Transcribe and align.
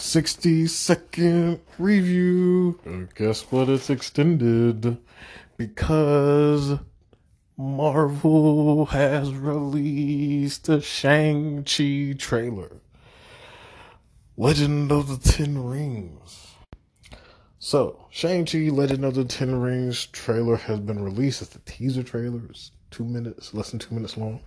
60 0.00 0.66
second 0.68 1.60
review. 1.78 2.78
And 2.84 3.12
guess 3.14 3.42
what? 3.50 3.68
It's 3.68 3.90
extended 3.90 4.98
because 5.56 6.78
Marvel 7.56 8.86
has 8.86 9.34
released 9.34 10.68
a 10.68 10.80
Shang-Chi 10.80 12.14
trailer. 12.16 12.76
Legend 14.36 14.92
of 14.92 15.08
the 15.08 15.32
Ten 15.32 15.64
Rings. 15.64 16.54
So, 17.58 18.06
Shang-Chi 18.10 18.68
Legend 18.68 19.04
of 19.04 19.14
the 19.16 19.24
Ten 19.24 19.60
Rings 19.60 20.06
trailer 20.06 20.56
has 20.56 20.78
been 20.78 21.02
released. 21.02 21.42
It's 21.42 21.56
a 21.56 21.60
teaser 21.60 22.04
trailer. 22.04 22.40
It's 22.48 22.70
two 22.92 23.04
minutes, 23.04 23.52
less 23.52 23.70
than 23.70 23.80
two 23.80 23.96
minutes 23.96 24.16
long. 24.16 24.40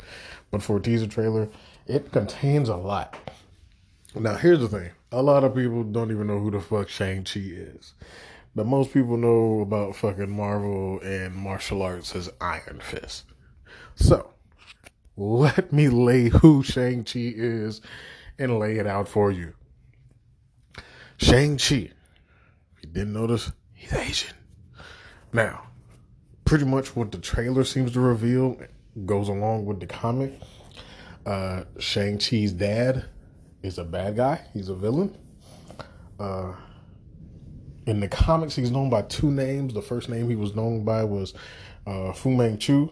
But 0.49 0.63
for 0.63 0.77
a 0.77 0.81
teaser 0.81 1.07
trailer, 1.07 1.49
it 1.87 2.13
contains 2.13 2.69
a 2.69 2.77
lot. 2.77 3.17
Now, 4.15 4.35
here's 4.35 4.59
the 4.59 4.69
thing. 4.69 4.91
A 5.13 5.21
lot 5.21 5.43
of 5.43 5.53
people 5.53 5.83
don't 5.83 6.09
even 6.11 6.27
know 6.27 6.39
who 6.39 6.51
the 6.51 6.61
fuck 6.61 6.87
Shang-Chi 6.87 7.41
is. 7.41 7.93
But 8.55 8.65
most 8.65 8.93
people 8.93 9.17
know 9.17 9.59
about 9.59 9.97
fucking 9.97 10.29
Marvel 10.29 10.99
and 11.01 11.35
martial 11.35 11.81
arts 11.81 12.15
as 12.15 12.29
Iron 12.39 12.79
Fist. 12.81 13.25
So, 13.95 14.33
let 15.17 15.73
me 15.73 15.89
lay 15.89 16.29
who 16.29 16.63
Shang-Chi 16.63 17.33
is 17.35 17.81
and 18.39 18.57
lay 18.57 18.77
it 18.77 18.87
out 18.87 19.09
for 19.09 19.31
you. 19.31 19.53
Shang-Chi. 21.17 21.75
If 21.75 22.83
you 22.83 22.89
didn't 22.89 23.13
notice, 23.13 23.51
he's 23.73 23.93
Asian. 23.93 24.35
Now, 25.33 25.67
pretty 26.45 26.65
much 26.65 26.95
what 26.95 27.11
the 27.11 27.17
trailer 27.17 27.65
seems 27.65 27.91
to 27.93 27.99
reveal 27.99 28.57
goes 29.05 29.27
along 29.27 29.65
with 29.65 29.81
the 29.81 29.87
comic. 29.87 30.39
Uh, 31.25 31.63
Shang-Chi's 31.79 32.53
dad 32.53 33.05
is 33.63 33.77
a 33.77 33.83
bad 33.83 34.15
guy. 34.15 34.41
He's 34.53 34.69
a 34.69 34.75
villain. 34.75 35.17
Uh, 36.19 36.53
in 37.85 37.99
the 37.99 38.07
comics, 38.07 38.55
he's 38.55 38.71
known 38.71 38.89
by 38.89 39.01
two 39.03 39.31
names. 39.31 39.73
The 39.73 39.81
first 39.81 40.09
name 40.09 40.29
he 40.29 40.35
was 40.35 40.55
known 40.55 40.83
by 40.83 41.03
was 41.03 41.33
uh, 41.85 42.13
Fu 42.13 42.31
Manchu. 42.31 42.89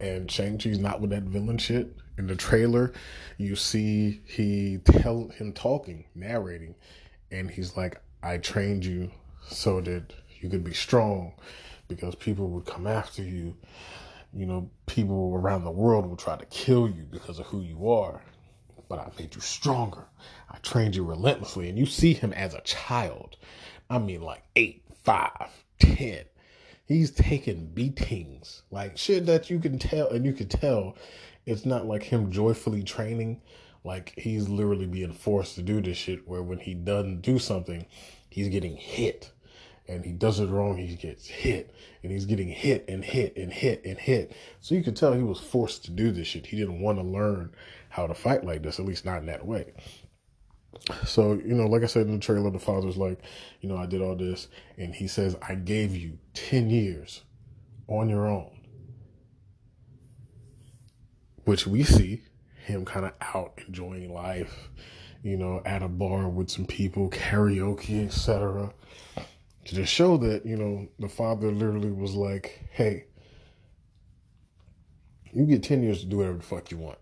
And 0.00 0.30
Shang-Chi's 0.30 0.78
not 0.78 1.00
with 1.00 1.10
that 1.10 1.24
villain 1.24 1.58
shit. 1.58 1.96
In 2.16 2.26
the 2.26 2.36
trailer, 2.36 2.92
you 3.36 3.54
see 3.54 4.22
he 4.26 4.78
tell 4.84 5.28
him 5.28 5.52
talking, 5.52 6.04
narrating, 6.14 6.74
and 7.30 7.50
he's 7.50 7.76
like, 7.76 8.00
I 8.22 8.38
trained 8.38 8.84
you 8.84 9.10
so 9.48 9.80
that 9.82 10.12
you 10.40 10.48
could 10.48 10.64
be 10.64 10.74
strong 10.74 11.34
because 11.86 12.14
people 12.16 12.48
would 12.50 12.66
come 12.66 12.86
after 12.86 13.22
you 13.22 13.56
you 14.32 14.46
know, 14.46 14.70
people 14.86 15.32
around 15.34 15.64
the 15.64 15.70
world 15.70 16.06
will 16.06 16.16
try 16.16 16.36
to 16.36 16.46
kill 16.46 16.88
you 16.88 17.04
because 17.10 17.38
of 17.38 17.46
who 17.46 17.60
you 17.60 17.90
are. 17.90 18.22
But 18.88 19.00
I 19.00 19.10
made 19.18 19.34
you 19.34 19.40
stronger. 19.40 20.04
I 20.50 20.58
trained 20.58 20.96
you 20.96 21.04
relentlessly. 21.04 21.68
And 21.68 21.78
you 21.78 21.86
see 21.86 22.14
him 22.14 22.32
as 22.32 22.54
a 22.54 22.60
child. 22.62 23.36
I 23.90 23.98
mean, 23.98 24.22
like 24.22 24.42
eight, 24.56 24.82
five, 25.04 25.50
ten. 25.78 26.24
He's 26.86 27.10
taking 27.10 27.66
beatings, 27.66 28.62
like 28.70 28.96
shit 28.96 29.26
that 29.26 29.50
you 29.50 29.58
can 29.58 29.78
tell, 29.78 30.08
and 30.08 30.24
you 30.24 30.32
can 30.32 30.48
tell 30.48 30.96
it's 31.44 31.66
not 31.66 31.86
like 31.86 32.02
him 32.02 32.30
joyfully 32.30 32.82
training. 32.82 33.42
Like 33.84 34.14
he's 34.16 34.48
literally 34.48 34.86
being 34.86 35.12
forced 35.12 35.54
to 35.56 35.62
do 35.62 35.82
this 35.82 35.98
shit, 35.98 36.26
where 36.26 36.42
when 36.42 36.58
he 36.58 36.72
doesn't 36.72 37.20
do 37.20 37.38
something, 37.38 37.84
he's 38.30 38.48
getting 38.48 38.76
hit 38.76 39.32
and 39.88 40.04
he 40.04 40.12
does 40.12 40.38
it 40.38 40.48
wrong, 40.48 40.76
he 40.76 40.94
gets 40.94 41.26
hit, 41.26 41.74
and 42.02 42.12
he's 42.12 42.26
getting 42.26 42.48
hit 42.48 42.84
and 42.88 43.02
hit 43.02 43.36
and 43.36 43.52
hit 43.52 43.82
and 43.84 43.98
hit. 43.98 44.36
So 44.60 44.74
you 44.74 44.82
could 44.82 44.96
tell 44.96 45.14
he 45.14 45.22
was 45.22 45.40
forced 45.40 45.86
to 45.86 45.90
do 45.90 46.12
this 46.12 46.28
shit. 46.28 46.46
He 46.46 46.58
didn't 46.58 46.80
want 46.80 46.98
to 46.98 47.04
learn 47.04 47.54
how 47.88 48.06
to 48.06 48.14
fight 48.14 48.44
like 48.44 48.62
this, 48.62 48.78
at 48.78 48.84
least 48.84 49.06
not 49.06 49.20
in 49.20 49.26
that 49.26 49.46
way. 49.46 49.72
So, 51.06 51.32
you 51.32 51.54
know, 51.54 51.66
like 51.66 51.82
I 51.82 51.86
said 51.86 52.06
in 52.06 52.12
the 52.12 52.18
trailer, 52.18 52.50
the 52.50 52.58
father's 52.58 52.98
like, 52.98 53.20
you 53.62 53.68
know, 53.68 53.78
I 53.78 53.86
did 53.86 54.02
all 54.02 54.14
this, 54.14 54.48
and 54.76 54.94
he 54.94 55.08
says, 55.08 55.36
I 55.40 55.54
gave 55.54 55.96
you 55.96 56.18
10 56.34 56.68
years 56.68 57.22
on 57.88 58.10
your 58.10 58.26
own. 58.28 58.50
Which 61.44 61.66
we 61.66 61.82
see 61.82 62.22
him 62.66 62.84
kind 62.84 63.06
of 63.06 63.12
out 63.22 63.58
enjoying 63.66 64.12
life, 64.12 64.68
you 65.22 65.38
know, 65.38 65.62
at 65.64 65.82
a 65.82 65.88
bar 65.88 66.28
with 66.28 66.50
some 66.50 66.66
people, 66.66 67.08
karaoke, 67.08 68.04
etc 68.04 68.74
to 69.68 69.74
just 69.74 69.92
show 69.92 70.16
that, 70.16 70.46
you 70.46 70.56
know, 70.56 70.88
the 70.98 71.10
father 71.10 71.52
literally 71.52 71.90
was 71.90 72.14
like, 72.14 72.64
hey, 72.72 73.04
you 75.30 75.44
get 75.44 75.62
10 75.62 75.82
years 75.82 76.00
to 76.00 76.06
do 76.06 76.16
whatever 76.18 76.38
the 76.38 76.42
fuck 76.42 76.70
you 76.70 76.78
want. 76.78 76.98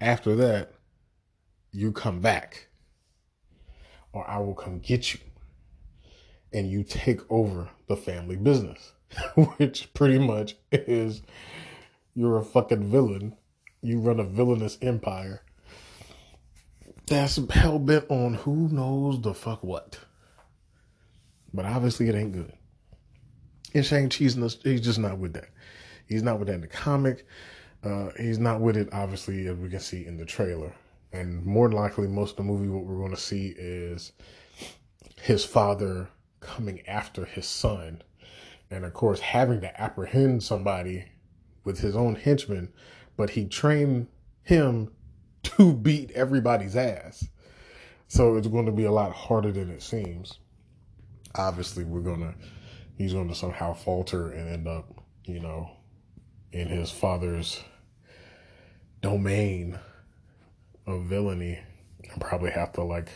After 0.00 0.34
that, 0.36 0.72
you 1.72 1.92
come 1.92 2.20
back, 2.20 2.68
or 4.14 4.28
I 4.28 4.38
will 4.38 4.54
come 4.54 4.78
get 4.78 5.12
you, 5.12 5.20
and 6.54 6.70
you 6.70 6.82
take 6.82 7.20
over 7.30 7.68
the 7.88 7.96
family 7.96 8.36
business, 8.36 8.92
which 9.58 9.92
pretty 9.92 10.18
much 10.18 10.56
is 10.72 11.20
you're 12.14 12.38
a 12.38 12.44
fucking 12.44 12.90
villain. 12.90 13.36
You 13.82 14.00
run 14.00 14.20
a 14.20 14.24
villainous 14.24 14.78
empire 14.80 15.42
that's 17.12 17.38
hell 17.50 17.78
bent 17.78 18.06
on 18.08 18.32
who 18.32 18.68
knows 18.68 19.20
the 19.20 19.34
fuck 19.34 19.62
what. 19.62 19.98
But 21.52 21.66
obviously, 21.66 22.08
it 22.08 22.14
ain't 22.14 22.32
good. 22.32 22.52
And 23.74 23.84
Shang-Chi's 23.84 24.34
he's 24.64 24.80
just 24.80 24.98
not 24.98 25.18
with 25.18 25.34
that. 25.34 25.50
He's 26.06 26.22
not 26.22 26.38
with 26.38 26.48
that 26.48 26.54
in 26.54 26.60
the 26.62 26.66
comic. 26.66 27.26
Uh, 27.84 28.08
he's 28.18 28.38
not 28.38 28.60
with 28.62 28.78
it, 28.78 28.88
obviously, 28.92 29.46
as 29.46 29.56
we 29.56 29.68
can 29.68 29.80
see 29.80 30.06
in 30.06 30.16
the 30.16 30.24
trailer. 30.24 30.74
And 31.12 31.44
more 31.44 31.68
than 31.68 31.76
likely, 31.76 32.08
most 32.08 32.30
of 32.30 32.36
the 32.38 32.42
movie, 32.44 32.68
what 32.68 32.84
we're 32.84 32.96
going 32.96 33.14
to 33.14 33.20
see 33.20 33.54
is 33.58 34.12
his 35.20 35.44
father 35.44 36.08
coming 36.40 36.80
after 36.86 37.26
his 37.26 37.46
son. 37.46 38.00
And 38.70 38.86
of 38.86 38.94
course, 38.94 39.20
having 39.20 39.60
to 39.60 39.80
apprehend 39.80 40.42
somebody 40.42 41.04
with 41.62 41.80
his 41.80 41.94
own 41.94 42.14
henchmen, 42.14 42.72
but 43.18 43.30
he 43.30 43.44
trained 43.44 44.08
him 44.42 44.90
to 45.56 45.72
beat 45.72 46.10
everybody's 46.12 46.76
ass. 46.76 47.26
So 48.08 48.36
it's 48.36 48.48
going 48.48 48.66
to 48.66 48.72
be 48.72 48.84
a 48.84 48.92
lot 48.92 49.12
harder 49.12 49.52
than 49.52 49.70
it 49.70 49.82
seems. 49.82 50.38
Obviously, 51.34 51.84
we're 51.84 52.00
going 52.00 52.20
to, 52.20 52.34
he's 52.98 53.14
going 53.14 53.28
to 53.28 53.34
somehow 53.34 53.72
falter 53.72 54.30
and 54.30 54.48
end 54.48 54.68
up, 54.68 54.86
you 55.24 55.40
know, 55.40 55.70
in 56.52 56.68
his 56.68 56.90
father's 56.90 57.62
domain 59.00 59.78
of 60.86 61.04
villainy 61.04 61.58
and 62.10 62.20
probably 62.20 62.50
have 62.50 62.72
to 62.74 62.82
like 62.82 63.08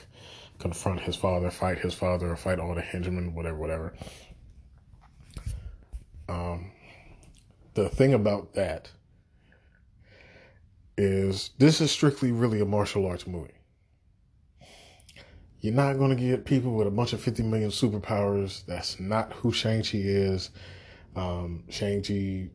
confront 0.58 1.00
his 1.00 1.16
father, 1.16 1.50
fight 1.50 1.78
his 1.78 1.94
father, 1.94 2.30
or 2.30 2.36
fight 2.36 2.58
all 2.58 2.74
the 2.74 2.80
henchmen, 2.80 3.34
whatever, 3.34 3.58
whatever. 3.58 3.94
Um, 6.28 6.72
the 7.74 7.88
thing 7.88 8.14
about 8.14 8.54
that 8.54 8.90
is 10.96 11.50
this 11.58 11.80
is 11.80 11.90
strictly 11.90 12.32
really 12.32 12.60
a 12.60 12.64
martial 12.64 13.06
arts 13.06 13.26
movie. 13.26 13.52
You're 15.60 15.74
not 15.74 15.98
going 15.98 16.16
to 16.16 16.22
get 16.22 16.44
people 16.44 16.74
with 16.74 16.86
a 16.86 16.90
bunch 16.90 17.12
of 17.12 17.20
50 17.20 17.42
million 17.42 17.70
superpowers. 17.70 18.64
That's 18.66 19.00
not 19.00 19.32
who 19.32 19.52
Shang-Chi 19.52 19.98
is. 19.98 20.50
Um, 21.16 21.64
Shang-Chi 21.68 22.50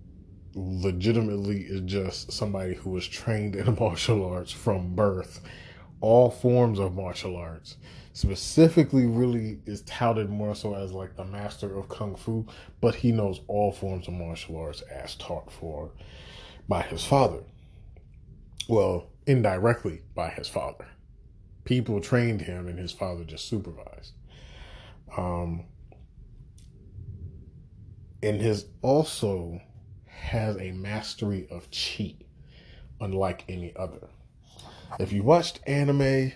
legitimately 0.54 1.62
is 1.62 1.82
just 1.82 2.32
somebody 2.32 2.74
who 2.76 2.92
was 2.92 3.08
trained 3.08 3.56
in 3.56 3.76
martial 3.80 4.26
arts 4.26 4.52
from 4.52 4.96
birth, 4.96 5.42
all 6.00 6.30
forms 6.30 6.80
of 6.80 6.96
martial 6.96 7.36
arts. 7.36 7.78
Specifically, 8.14 9.06
really 9.06 9.60
is 9.66 9.82
touted 9.84 10.30
more 10.30 10.54
so 10.54 10.76
as 10.76 10.92
like 10.92 11.16
the 11.16 11.26
master 11.26 11.78
of 11.78 11.90
kung 11.90 12.16
fu, 12.16 12.46
but 12.82 12.96
he 12.96 13.12
knows 13.12 13.42
all 13.48 13.72
forms 13.72 14.08
of 14.08 14.14
martial 14.14 14.58
arts 14.58 14.82
as 14.82 15.16
taught 15.16 15.52
for 15.52 15.92
by 16.68 16.82
his 16.82 17.04
father 17.04 17.40
well, 18.72 19.10
indirectly 19.28 20.02
by 20.16 20.30
his 20.30 20.48
father. 20.48 20.88
People 21.66 22.00
trained 22.00 22.40
him 22.40 22.70
and 22.70 22.80
his 22.80 22.94
father 22.94 23.26
just 23.26 23.50
supervised. 23.50 24.14
Um, 25.18 25.66
and 28.24 28.40
his 28.42 28.68
also 28.82 29.60
has 30.08 30.56
a 30.56 30.72
mastery 30.72 31.50
of 31.52 31.68
chi, 31.70 32.16
unlike 33.02 33.44
any 33.50 33.76
other. 33.76 34.08
If 35.00 35.12
you 35.12 35.22
watched 35.22 35.60
anime, 35.68 36.32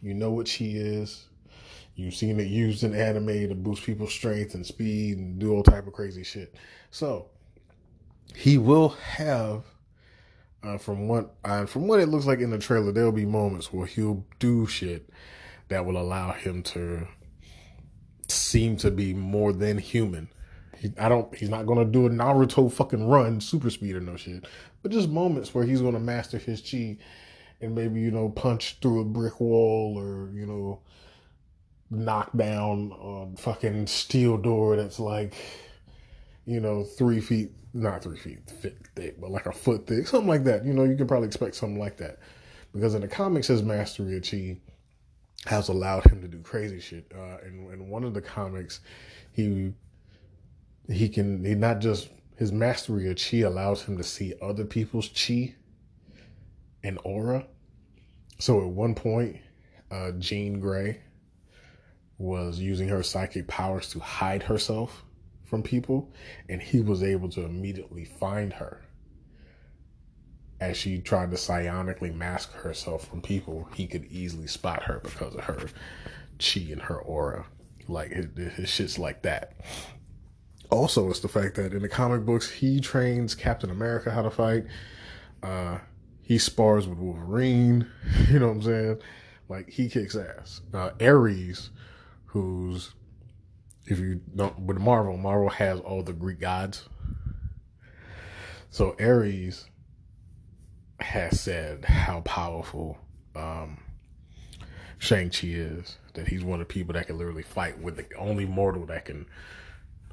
you 0.00 0.12
know 0.12 0.32
what 0.32 0.46
chi 0.46 0.66
is. 0.66 1.28
You've 1.94 2.14
seen 2.14 2.38
it 2.40 2.48
used 2.48 2.84
in 2.84 2.94
anime 2.94 3.48
to 3.48 3.54
boost 3.54 3.84
people's 3.84 4.12
strength 4.12 4.54
and 4.54 4.66
speed 4.66 5.16
and 5.16 5.38
do 5.38 5.54
all 5.54 5.62
type 5.62 5.86
of 5.86 5.94
crazy 5.94 6.24
shit. 6.24 6.54
So 6.90 7.30
he 8.34 8.58
will 8.58 8.90
have 8.90 9.64
uh, 10.62 10.78
from 10.78 11.08
what 11.08 11.34
uh, 11.44 11.66
from 11.66 11.86
what 11.88 12.00
it 12.00 12.06
looks 12.06 12.26
like 12.26 12.40
in 12.40 12.50
the 12.50 12.58
trailer, 12.58 12.92
there'll 12.92 13.12
be 13.12 13.26
moments 13.26 13.72
where 13.72 13.86
he'll 13.86 14.24
do 14.38 14.66
shit 14.66 15.08
that 15.68 15.86
will 15.86 15.96
allow 15.96 16.32
him 16.32 16.62
to 16.62 17.06
seem 18.28 18.76
to 18.76 18.90
be 18.90 19.14
more 19.14 19.52
than 19.52 19.78
human. 19.78 20.28
he, 20.78 20.92
I 20.98 21.08
don't. 21.08 21.34
He's 21.34 21.48
not 21.48 21.66
gonna 21.66 21.84
do 21.84 22.06
a 22.06 22.10
Naruto 22.10 22.70
fucking 22.70 23.06
run, 23.08 23.40
super 23.40 23.70
speed 23.70 23.96
or 23.96 24.00
no 24.00 24.16
shit. 24.16 24.46
But 24.82 24.92
just 24.92 25.08
moments 25.08 25.54
where 25.54 25.64
he's 25.64 25.80
gonna 25.80 26.00
master 26.00 26.38
his 26.38 26.60
chi, 26.60 26.98
and 27.60 27.74
maybe 27.74 28.00
you 28.00 28.10
know 28.10 28.28
punch 28.28 28.78
through 28.80 29.00
a 29.00 29.04
brick 29.04 29.40
wall 29.40 29.98
or 29.98 30.30
you 30.34 30.46
know 30.46 30.80
knock 31.90 32.30
down 32.36 32.92
a 33.00 33.36
fucking 33.36 33.86
steel 33.86 34.36
door 34.36 34.76
that's 34.76 35.00
like 35.00 35.34
you 36.46 36.60
know 36.60 36.84
three 36.84 37.20
feet, 37.20 37.52
not 37.72 38.02
three 38.02 38.16
feet 38.16 38.46
thick, 38.46 39.20
but 39.20 39.30
like 39.30 39.46
a 39.46 39.52
foot 39.52 39.86
thick, 39.86 40.06
something 40.06 40.28
like 40.28 40.44
that. 40.44 40.64
You 40.64 40.72
know, 40.72 40.84
you 40.84 40.96
can 40.96 41.06
probably 41.06 41.28
expect 41.28 41.54
something 41.54 41.78
like 41.78 41.96
that 41.98 42.18
because 42.72 42.94
in 42.94 43.02
the 43.02 43.08
comics, 43.08 43.48
his 43.48 43.62
mastery 43.62 44.16
of 44.16 44.22
chi 44.22 44.56
has 45.46 45.68
allowed 45.68 46.04
him 46.04 46.20
to 46.20 46.28
do 46.28 46.38
crazy 46.40 46.80
shit. 46.80 47.10
Uh, 47.14 47.38
in, 47.46 47.70
in 47.72 47.88
one 47.88 48.04
of 48.04 48.14
the 48.14 48.20
comics, 48.20 48.80
he 49.32 49.72
he 50.88 51.08
can 51.08 51.44
he 51.44 51.54
not 51.54 51.80
just 51.80 52.08
his 52.36 52.52
mastery 52.52 53.10
of 53.10 53.16
chi 53.16 53.38
allows 53.38 53.82
him 53.82 53.96
to 53.96 54.04
see 54.04 54.34
other 54.42 54.64
people's 54.64 55.08
chi 55.08 55.54
and 56.82 56.98
aura. 57.04 57.46
So 58.38 58.60
at 58.60 58.68
one 58.68 58.94
point, 58.94 59.36
uh, 59.90 60.12
Jean 60.12 60.60
Grey 60.60 61.00
was 62.18 62.58
using 62.58 62.88
her 62.88 63.02
psychic 63.02 63.46
powers 63.46 63.88
to 63.90 64.00
hide 64.00 64.42
herself 64.42 65.04
from 65.50 65.62
people, 65.62 66.08
and 66.48 66.62
he 66.62 66.80
was 66.80 67.02
able 67.02 67.28
to 67.30 67.44
immediately 67.44 68.04
find 68.04 68.52
her. 68.54 68.80
As 70.60 70.76
she 70.76 71.00
tried 71.00 71.30
to 71.32 71.36
psionically 71.36 72.14
mask 72.14 72.52
herself 72.52 73.08
from 73.08 73.20
people, 73.20 73.68
he 73.74 73.86
could 73.86 74.04
easily 74.06 74.46
spot 74.46 74.84
her 74.84 75.00
because 75.02 75.34
of 75.34 75.44
her 75.44 75.68
chi 76.38 76.60
and 76.70 76.82
her 76.82 76.98
aura. 76.98 77.46
Like 77.88 78.12
his, 78.12 78.26
his 78.54 78.68
shit's 78.68 78.98
like 78.98 79.22
that. 79.22 79.54
Also, 80.70 81.10
it's 81.10 81.20
the 81.20 81.28
fact 81.28 81.56
that 81.56 81.72
in 81.72 81.82
the 81.82 81.88
comic 81.88 82.24
books, 82.24 82.48
he 82.48 82.78
trains 82.80 83.34
Captain 83.34 83.70
America 83.70 84.10
how 84.10 84.22
to 84.22 84.30
fight. 84.30 84.66
Uh, 85.42 85.78
he 86.22 86.38
spars 86.38 86.86
with 86.86 86.98
Wolverine. 86.98 87.86
You 88.30 88.38
know 88.38 88.48
what 88.48 88.56
I'm 88.56 88.62
saying? 88.62 88.98
Like 89.48 89.68
he 89.70 89.88
kicks 89.88 90.14
ass. 90.14 90.60
Uh, 90.72 90.90
Ares, 91.00 91.70
who's 92.26 92.92
if 93.86 93.98
you 93.98 94.20
don't 94.34 94.58
with 94.60 94.78
Marvel, 94.78 95.16
Marvel 95.16 95.48
has 95.48 95.80
all 95.80 96.02
the 96.02 96.12
Greek 96.12 96.40
gods. 96.40 96.88
So 98.70 98.94
Ares 99.00 99.66
has 101.00 101.40
said 101.40 101.84
how 101.84 102.20
powerful 102.20 102.98
um, 103.34 103.78
Shang-Chi 104.98 105.48
is. 105.48 105.96
That 106.14 106.28
he's 106.28 106.44
one 106.44 106.60
of 106.60 106.68
the 106.68 106.72
people 106.72 106.94
that 106.94 107.06
can 107.06 107.18
literally 107.18 107.42
fight 107.42 107.78
with 107.78 107.96
the 107.96 108.06
only 108.16 108.46
mortal 108.46 108.86
that 108.86 109.04
can 109.04 109.26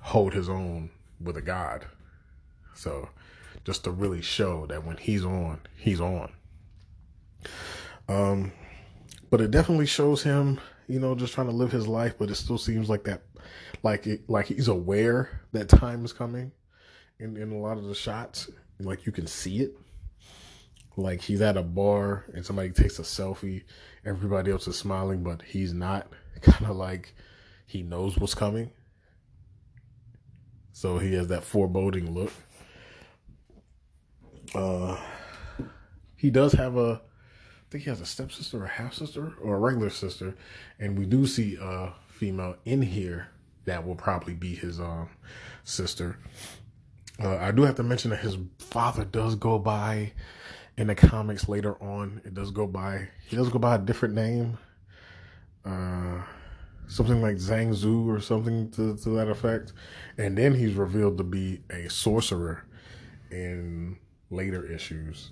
hold 0.01 0.33
his 0.33 0.49
own 0.49 0.89
with 1.19 1.37
a 1.37 1.41
god. 1.41 1.85
So 2.73 3.09
just 3.65 3.83
to 3.83 3.91
really 3.91 4.21
show 4.21 4.65
that 4.67 4.85
when 4.85 4.97
he's 4.97 5.25
on, 5.25 5.59
he's 5.75 5.99
on. 5.99 6.31
Um, 8.07 8.53
but 9.29 9.41
it 9.41 9.51
definitely 9.51 9.87
shows 9.87 10.23
him, 10.23 10.59
you 10.87 10.99
know, 10.99 11.15
just 11.15 11.33
trying 11.33 11.47
to 11.47 11.53
live 11.53 11.71
his 11.71 11.87
life, 11.87 12.15
but 12.17 12.29
it 12.29 12.35
still 12.35 12.57
seems 12.57 12.89
like 12.89 13.03
that, 13.03 13.23
like 13.83 14.07
it, 14.07 14.29
like 14.29 14.47
he's 14.47 14.67
aware 14.67 15.41
that 15.51 15.69
time 15.69 16.05
is 16.05 16.13
coming 16.13 16.51
in, 17.19 17.37
in 17.37 17.51
a 17.51 17.57
lot 17.57 17.77
of 17.77 17.83
the 17.85 17.95
shots. 17.95 18.49
Like 18.79 19.05
you 19.05 19.11
can 19.11 19.27
see 19.27 19.61
it. 19.61 19.75
Like 20.95 21.21
he's 21.21 21.41
at 21.41 21.57
a 21.57 21.63
bar 21.63 22.25
and 22.33 22.45
somebody 22.45 22.71
takes 22.71 22.99
a 22.99 23.03
selfie, 23.03 23.63
everybody 24.05 24.51
else 24.51 24.67
is 24.67 24.77
smiling, 24.77 25.23
but 25.23 25.41
he's 25.41 25.73
not. 25.73 26.07
Kind 26.41 26.69
of 26.69 26.75
like 26.75 27.13
he 27.65 27.83
knows 27.83 28.17
what's 28.17 28.35
coming. 28.35 28.71
So 30.71 30.99
he 30.99 31.13
has 31.15 31.27
that 31.29 31.43
foreboding 31.43 32.13
look. 32.13 32.31
Uh, 34.53 34.99
he 36.15 36.29
does 36.29 36.53
have 36.53 36.77
a, 36.77 37.01
I 37.67 37.71
think 37.71 37.83
he 37.83 37.89
has 37.89 37.99
a 37.99 38.05
stepsister 38.05 38.61
or 38.61 38.65
a 38.65 38.69
half 38.69 38.93
sister 38.93 39.33
or 39.41 39.55
a 39.55 39.59
regular 39.59 39.89
sister, 39.89 40.35
and 40.79 40.97
we 40.97 41.05
do 41.05 41.27
see 41.27 41.57
a 41.59 41.93
female 42.07 42.55
in 42.63 42.81
here 42.81 43.27
that 43.65 43.85
will 43.85 43.95
probably 43.95 44.33
be 44.33 44.55
his 44.55 44.79
um 44.79 45.09
sister. 45.65 46.17
Uh, 47.21 47.35
I 47.35 47.51
do 47.51 47.63
have 47.63 47.75
to 47.75 47.83
mention 47.83 48.11
that 48.11 48.21
his 48.21 48.37
father 48.59 49.03
does 49.03 49.35
go 49.35 49.59
by 49.59 50.13
in 50.77 50.87
the 50.87 50.95
comics 50.95 51.49
later 51.49 51.75
on. 51.83 52.21
It 52.23 52.33
does 52.33 52.51
go 52.51 52.67
by. 52.67 53.09
He 53.27 53.35
does 53.35 53.49
go 53.49 53.59
by 53.59 53.75
a 53.75 53.79
different 53.79 54.15
name. 54.15 54.57
Uh, 55.65 56.21
something 56.87 57.21
like 57.21 57.35
Zheng 57.35 57.73
Zu 57.73 58.09
or 58.09 58.21
something 58.21 58.71
to, 58.71 58.95
to 58.95 59.09
that 59.09 59.27
effect. 59.27 59.73
And 60.17 60.37
then 60.37 60.53
he's 60.53 60.75
revealed 60.75 61.17
to 61.17 61.25
be 61.25 61.63
a 61.69 61.89
sorcerer 61.89 62.63
in 63.29 63.97
later 64.29 64.65
issues 64.71 65.31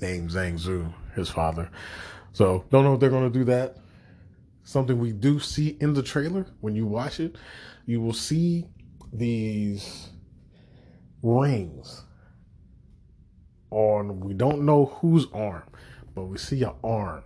named 0.00 0.30
Zheng 0.30 0.58
Zu, 0.58 0.92
his 1.14 1.28
father. 1.28 1.70
So 2.32 2.64
don't 2.70 2.84
know 2.84 2.94
if 2.94 3.00
they're 3.00 3.10
going 3.10 3.30
to 3.30 3.38
do 3.38 3.44
that. 3.44 3.76
Something 4.62 4.98
we 4.98 5.12
do 5.12 5.40
see 5.40 5.76
in 5.80 5.94
the 5.94 6.02
trailer 6.02 6.46
when 6.60 6.76
you 6.76 6.86
watch 6.86 7.20
it, 7.20 7.36
you 7.86 8.00
will 8.00 8.12
see 8.12 8.66
these 9.12 10.10
rings 11.22 12.02
on, 13.70 14.20
we 14.20 14.34
don't 14.34 14.62
know 14.62 14.86
whose 14.86 15.26
arm, 15.32 15.64
but 16.14 16.24
we 16.24 16.38
see 16.38 16.62
an 16.62 16.72
arm. 16.84 17.22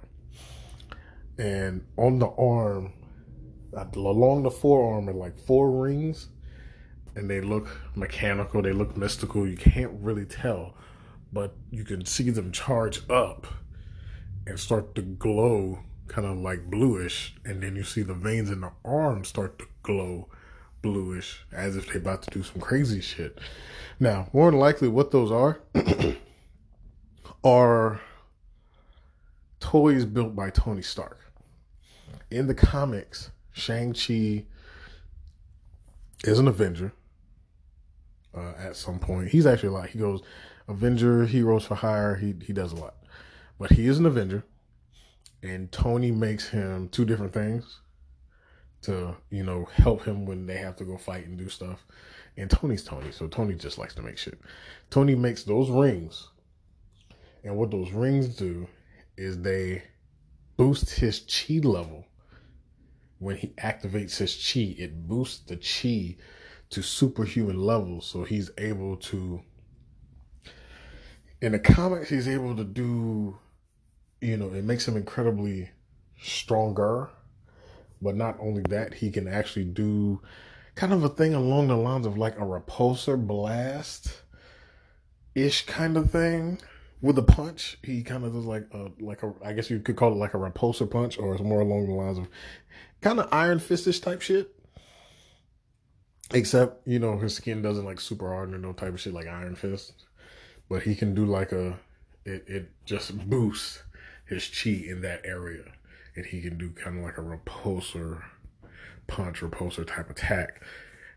And 1.39 1.85
on 1.97 2.19
the 2.19 2.29
arm, 2.29 2.93
uh, 3.77 3.87
along 3.95 4.43
the 4.45 4.51
forearm 4.51 5.09
are 5.09 5.15
like 5.15 5.39
four 5.39 5.71
rings 5.71 6.29
and 7.15 7.29
they 7.29 7.41
look 7.41 7.69
mechanical 7.95 8.63
they 8.63 8.73
look 8.73 8.97
mystical 8.97 9.47
you 9.47 9.57
can't 9.57 9.93
really 10.01 10.25
tell 10.25 10.75
but 11.33 11.55
you 11.71 11.85
can 11.85 12.05
see 12.05 12.31
them 12.31 12.53
charge 12.53 13.09
up 13.09 13.47
and 14.47 14.59
start 14.59 14.95
to 14.95 15.03
glow 15.03 15.81
kind 16.09 16.27
of 16.27 16.37
like 16.39 16.71
bluish 16.71 17.35
and 17.45 17.63
then 17.63 17.77
you 17.77 17.85
see 17.85 18.03
the 18.03 18.15
veins 18.15 18.51
in 18.51 18.61
the 18.61 18.71
arm 18.85 19.25
start 19.25 19.59
to 19.59 19.67
glow 19.83 20.29
bluish 20.83 21.45
as 21.53 21.77
if 21.77 21.87
they're 21.87 21.99
about 21.99 22.23
to 22.23 22.31
do 22.31 22.43
some 22.43 22.61
crazy 22.61 23.01
shit 23.01 23.39
now 24.01 24.29
more 24.33 24.51
than 24.51 24.59
likely 24.59 24.89
what 24.89 25.11
those 25.11 25.31
are 25.31 25.61
are 27.45 28.01
toys 29.61 30.05
built 30.05 30.35
by 30.35 30.51
tony 30.51 30.83
stark 30.83 31.21
in 32.31 32.47
the 32.47 32.55
comics 32.55 33.31
Shang-Chi 33.53 34.45
is 36.25 36.39
an 36.39 36.49
Avenger 36.49 36.93
uh, 38.35 38.53
at 38.59 38.77
some 38.77 38.99
point. 38.99 39.29
He's 39.29 39.47
actually 39.47 39.71
lot. 39.71 39.91
He 39.91 39.99
goes 39.99 40.23
Avenger, 40.73 41.25
Heroes 41.25 41.65
for 41.65 41.75
Hire. 41.75 42.17
He, 42.17 42.35
he 42.45 42.53
does 42.53 42.73
a 42.73 42.77
lot. 42.77 42.97
But 43.59 43.71
he 43.71 43.87
is 43.87 43.99
an 43.99 44.07
Avenger. 44.07 44.45
And 45.43 45.71
Tony 45.73 46.11
makes 46.11 46.49
him 46.49 46.89
two 46.89 47.05
different 47.05 47.33
things 47.33 47.81
to, 48.83 49.17
you 49.31 49.45
know, 49.45 49.67
help 49.73 50.05
him 50.05 50.27
when 50.27 50.47
they 50.47 50.57
have 50.57 50.77
to 50.77 50.85
go 50.85 50.97
fight 50.97 51.27
and 51.27 51.39
do 51.39 51.49
stuff. 51.49 51.85
And 52.37 52.51
Tony's 52.51 52.85
Tony, 52.85 53.13
so 53.13 53.27
Tony 53.29 53.55
just 53.55 53.79
likes 53.79 53.95
to 53.95 54.03
make 54.03 54.19
shit. 54.19 54.41
Tony 54.91 55.15
makes 55.15 55.43
those 55.45 55.71
rings. 55.71 56.29
And 57.45 57.57
what 57.57 57.71
those 57.71 57.91
rings 57.93 58.29
do 58.29 58.69
is 59.17 59.43
they 59.43 59.83
boost 60.57 60.91
his 60.91 61.21
chi 61.21 61.59
level 61.67 62.07
when 63.23 63.37
he 63.37 63.49
activates 63.59 64.17
his 64.17 64.35
chi, 64.35 64.75
it 64.77 65.07
boosts 65.07 65.45
the 65.47 65.57
chi 65.57 66.17
to 66.71 66.83
superhuman 66.83 67.61
levels. 67.61 68.05
So 68.05 68.25
he's 68.25 68.51
able 68.59 68.97
to, 68.97 69.41
in 71.43 71.53
the 71.53 71.59
comics, 71.59 72.09
he's 72.09 72.29
able 72.29 72.57
to 72.57 72.65
do, 72.65 73.37
you 74.21 74.37
know, 74.37 74.47
it 74.55 74.65
makes 74.65 74.87
him 74.87 74.97
incredibly 74.97 75.69
stronger. 76.21 77.11
But 78.01 78.17
not 78.17 78.37
only 78.41 78.63
that, 78.71 78.95
he 78.95 79.11
can 79.11 79.29
actually 79.29 79.67
do 79.67 80.23
kind 80.77 80.93
of 80.93 81.05
a 81.05 81.09
thing 81.09 81.35
along 81.35 81.69
the 81.69 81.77
lines 81.77 82.07
of 82.07 82.17
like 82.17 82.37
a 82.39 82.43
repulsor 82.43 83.27
blast 83.27 84.23
ish 85.35 85.67
kind 85.67 85.97
of 85.97 86.11
thing 86.11 86.59
with 87.01 87.19
a 87.19 87.23
punch, 87.23 87.79
he 87.83 88.03
kind 88.03 88.25
of 88.25 88.33
does 88.33 88.45
like 88.45 88.67
a 88.73 88.91
like 89.01 89.23
a 89.25 89.35
I 89.45 89.53
guess 89.53 89.69
you 89.69 89.81
could 89.81 89.97
call 89.97 90.13
it 90.13 90.17
like 90.17 90.35
a 90.35 90.39
repulsor 90.39 90.89
punch, 90.89 91.19
or 91.19 91.35
it's 91.35 91.43
more 91.43 91.61
along 91.61 91.89
the 91.89 91.95
lines 91.95 92.19
of 92.19 92.29
kind 93.01 93.19
of 93.19 93.29
Iron 93.33 93.59
Fistish 93.59 94.01
type 94.01 94.23
shit. 94.23 94.55
Except 96.33 96.87
you 96.87 97.01
know 97.01 97.19
his 97.19 97.35
skin 97.35 97.61
doesn't 97.61 97.85
like 97.85 98.01
super 98.01 98.29
hard 98.29 98.55
or 98.55 98.59
no 98.59 98.73
type 98.73 98.95
of 98.95 99.01
shit 99.01 99.13
like 99.13 99.27
Iron 99.27 99.57
Fist, 99.57 99.93
but 100.73 100.85
he 100.85 100.95
can 100.95 101.15
do 101.15 101.27
like 101.27 101.53
a 101.53 101.79
it 102.25 102.45
it 102.47 102.71
just 102.87 103.29
boosts 103.29 103.83
his 104.25 104.49
chi 104.49 104.71
in 104.71 105.03
that 105.03 105.21
area, 105.23 105.65
and 106.17 106.25
he 106.25 106.41
can 106.41 106.57
do 106.57 106.71
kind 106.71 106.97
of 106.97 107.05
like 107.05 107.19
a 107.19 107.21
repulsor 107.21 108.23
punch, 109.07 109.41
repulsor 109.41 109.87
type 109.87 110.09
attack. 110.09 110.63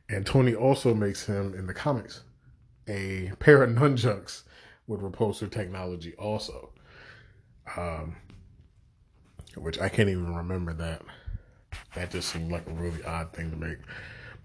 And 0.10 0.26
Tony 0.26 0.54
also 0.54 0.94
makes 0.94 1.26
him 1.26 1.54
in 1.54 1.68
the 1.68 1.74
comics 1.74 2.24
a 2.90 3.32
pair 3.40 3.64
of 3.64 3.70
nunchucks 3.70 4.44
with 4.88 5.00
repulsor 5.00 5.50
technology 5.50 6.14
also. 6.16 6.72
Um, 7.78 8.18
which 9.56 9.80
I 9.80 9.88
can't 9.88 10.10
even 10.10 10.36
remember 10.36 10.74
that. 10.74 11.02
That 11.96 12.12
just 12.12 12.28
seemed 12.28 12.52
like 12.52 12.68
a 12.68 12.74
really 12.74 13.06
odd 13.06 13.32
thing 13.32 13.52
to 13.52 13.56
make. 13.56 13.78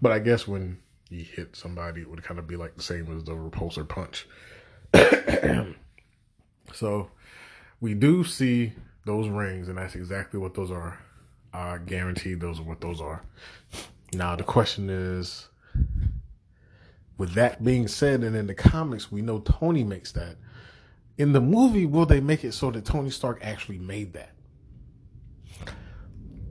But 0.01 0.13
I 0.13 0.19
guess 0.19 0.47
when 0.47 0.79
he 1.09 1.23
hit 1.23 1.57
somebody, 1.57 1.99
it 1.99 2.09
would 2.09 2.23
kind 2.23 2.39
of 2.39 2.47
be 2.47 2.55
like 2.55 2.77
the 2.77 2.81
same 2.81 3.13
as 3.13 3.25
the 3.25 3.33
repulsor 3.33 3.85
punch. 3.85 4.25
so 6.73 7.09
we 7.79 7.93
do 7.93 8.23
see 8.23 8.73
those 9.05 9.27
rings, 9.27 9.67
and 9.67 9.77
that's 9.77 9.95
exactly 9.95 10.39
what 10.39 10.53
those 10.53 10.71
are. 10.71 10.99
I 11.53 11.77
guarantee 11.79 12.33
those 12.33 12.59
are 12.59 12.63
what 12.63 12.81
those 12.81 13.01
are. 13.01 13.23
Now 14.13 14.35
the 14.35 14.43
question 14.43 14.89
is, 14.89 15.47
with 17.17 17.33
that 17.33 17.63
being 17.63 17.87
said, 17.87 18.23
and 18.23 18.35
in 18.35 18.47
the 18.47 18.53
comics, 18.53 19.11
we 19.11 19.21
know 19.21 19.39
Tony 19.39 19.83
makes 19.83 20.11
that. 20.13 20.37
In 21.17 21.33
the 21.33 21.41
movie, 21.41 21.85
will 21.85 22.05
they 22.05 22.19
make 22.19 22.43
it 22.43 22.53
so 22.53 22.71
that 22.71 22.85
Tony 22.85 23.09
Stark 23.09 23.39
actually 23.43 23.77
made 23.77 24.13
that? 24.13 24.31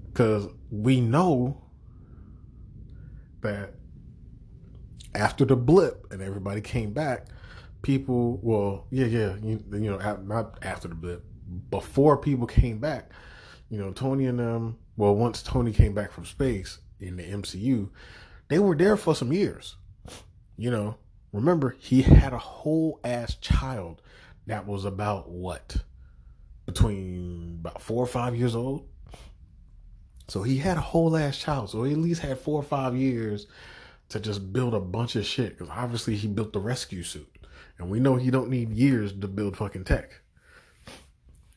Because 0.07 0.49
we 0.71 1.01
know 1.01 1.63
that 3.41 3.75
after 5.15 5.45
the 5.45 5.57
blip 5.57 6.07
and 6.13 6.23
everybody 6.23 6.61
came 6.61 6.93
back, 6.93 7.27
people, 7.83 8.39
well, 8.43 8.87
yeah, 8.91 9.07
yeah, 9.07 9.37
you, 9.43 9.63
you 9.73 9.91
know, 9.91 9.99
not 10.25 10.59
after 10.63 10.89
the 10.89 10.95
blip, 10.95 11.25
before 11.71 12.17
people 12.17 12.47
came 12.47 12.79
back, 12.79 13.11
you 13.71 13.79
know, 13.79 13.93
Tony 13.93 14.27
and 14.27 14.39
them, 14.39 14.79
well, 14.97 15.15
once 15.15 15.43
Tony 15.43 15.73
came 15.73 15.95
back 15.95 16.13
from 16.13 16.25
space 16.25 16.79
in 17.01 17.17
the 17.17 17.23
MCU, 17.23 17.89
they 18.49 18.59
were 18.59 18.77
there 18.77 18.97
for 18.97 19.15
some 19.15 19.33
years. 19.33 19.77
You 20.57 20.71
know, 20.71 20.97
remember, 21.33 21.77
he 21.79 22.03
had 22.03 22.33
a 22.33 22.39
whole 22.39 23.01
ass 23.05 23.37
child 23.37 24.03
that 24.47 24.67
was 24.67 24.85
about 24.85 25.31
what? 25.31 25.77
Between 26.67 27.59
about 27.61 27.81
four 27.81 28.03
or 28.03 28.07
five 28.07 28.35
years 28.35 28.55
old. 28.55 28.87
So 30.29 30.43
he 30.43 30.59
had 30.59 30.77
a 30.77 30.83
whole 30.83 31.17
ass 31.17 31.39
child. 31.39 31.71
So 31.71 31.83
he 31.85 31.93
at 31.93 31.99
least 31.99 32.21
had 32.21 32.39
four 32.39 32.61
or 32.61 32.65
five 32.65 32.95
years 32.95 33.47
to 34.11 34.21
just 34.21 34.53
build 34.53 34.75
a 34.75 34.81
bunch 34.81 35.17
of 35.17 35.25
shit. 35.25 35.57
Because 35.57 35.71
obviously 35.71 36.17
he 36.17 36.29
built 36.29 36.53
the 36.53 36.61
rescue 36.61 37.03
suit. 37.03 37.40
And 37.81 37.89
we 37.89 37.99
know 37.99 38.17
he 38.17 38.31
don't 38.31 38.51
need 38.51 38.75
years 38.75 39.11
to 39.13 39.27
build 39.27 39.57
fucking 39.57 39.85
tech. 39.85 40.21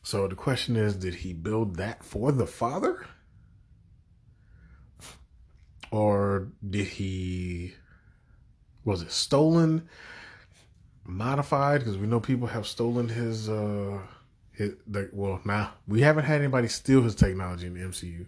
So 0.03 0.27
the 0.27 0.35
question 0.35 0.77
is, 0.77 0.95
did 0.95 1.15
he 1.15 1.33
build 1.33 1.75
that 1.75 2.03
for 2.03 2.31
the 2.31 2.47
father? 2.47 3.05
Or 5.91 6.47
did 6.67 6.87
he 6.87 7.73
was 8.85 9.01
it 9.01 9.11
stolen? 9.11 9.89
Modified? 11.05 11.81
Because 11.81 11.97
we 11.97 12.07
know 12.07 12.21
people 12.21 12.47
have 12.47 12.65
stolen 12.65 13.09
his 13.09 13.49
uh 13.49 13.99
his 14.53 14.75
the, 14.87 15.09
well 15.11 15.41
now 15.43 15.57
nah, 15.57 15.67
we 15.87 16.01
haven't 16.01 16.23
had 16.23 16.39
anybody 16.39 16.69
steal 16.69 17.01
his 17.01 17.15
technology 17.15 17.67
in 17.67 17.73
the 17.73 17.81
MCU. 17.81 18.25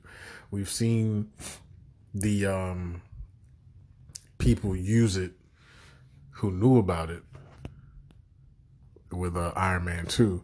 We've 0.51 0.69
seen 0.69 1.31
the 2.13 2.45
um, 2.45 3.01
people 4.37 4.75
use 4.75 5.15
it 5.15 5.31
who 6.31 6.51
knew 6.51 6.77
about 6.77 7.09
it 7.09 7.23
with 9.15 9.35
uh, 9.37 9.51
Iron 9.55 9.85
Man 9.85 10.05
2. 10.05 10.43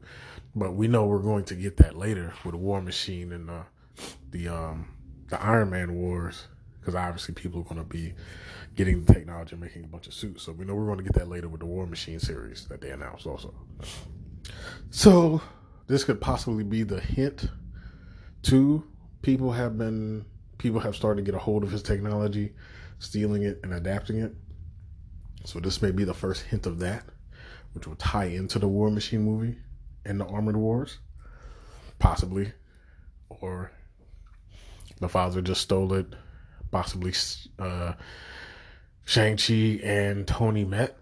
But 0.56 0.74
we 0.74 0.88
know 0.88 1.06
we're 1.06 1.20
going 1.20 1.46
to 1.46 1.56
get 1.56 1.78
that 1.78 1.98
later 1.98 2.34
with 2.44 2.54
the 2.54 2.58
War 2.58 2.82
Machine 2.82 3.32
and 3.32 3.50
uh, 3.50 3.63
the 4.32 4.50
um, 4.50 4.88
the 5.28 5.42
Iron 5.42 5.70
Man 5.70 5.96
Wars 5.96 6.48
because 6.80 6.96
obviously 6.96 7.34
people 7.34 7.62
are 7.62 7.63
going 7.63 7.78
to 7.78 7.84
be 7.84 8.13
getting 8.75 9.04
the 9.04 9.13
technology 9.13 9.54
and 9.54 9.62
making 9.62 9.84
a 9.84 9.88
bunch 9.88 10.08
of 10.08 10.13
suits. 10.13 10.44
So 10.44 10.51
we 10.51 10.66
know 10.66 10.74
we're 10.74 10.88
going 10.88 10.98
to 10.98 11.04
get 11.04 11.13
that 11.13 11.30
later 11.30 11.48
with 11.48 11.60
the 11.60 11.68
War 11.68 11.86
Machine 11.86 12.20
series 12.20 12.66
that 12.68 12.82
they 12.82 12.90
announced 12.90 13.28
also. 13.28 13.54
So 14.90 15.42
this 15.88 16.04
could 16.04 16.20
possibly 16.20 16.63
be 16.63 16.84
the 16.84 17.00
hint 17.00 17.50
to 18.44 18.84
people 19.22 19.51
have 19.51 19.78
been 19.78 20.25
people 20.58 20.80
have 20.80 20.96
started 20.96 21.24
to 21.24 21.32
get 21.32 21.36
a 21.36 21.40
hold 21.44 21.63
of 21.63 21.72
his 21.72 21.84
technology, 21.84 22.54
stealing 23.00 23.44
it 23.44 23.60
and 23.63 23.74
adapting 23.74 24.20
it. 24.20 24.34
So 25.46 25.60
this 25.60 25.82
may 25.82 25.92
be 25.92 26.04
the 26.04 26.13
first 26.13 26.44
hint 26.44 26.66
of 26.66 26.80
that, 26.80 27.04
which 27.74 27.88
will 27.88 27.96
tie 27.96 28.25
into 28.25 28.60
the 28.60 28.68
War 28.68 28.90
Machine 28.90 29.22
movie 29.22 29.58
and 30.06 30.20
the 30.20 30.25
Armored 30.25 30.58
Wars, 30.58 31.00
possibly, 32.00 32.51
or 33.30 33.72
the 35.00 35.10
father 35.10 35.42
just 35.42 35.62
stole 35.62 35.94
it. 35.94 36.08
Possibly, 36.72 37.13
uh, 37.60 37.94
Shang 39.04 39.36
Chi 39.36 39.80
and 39.84 40.25
Tony 40.25 40.63
met 40.63 40.98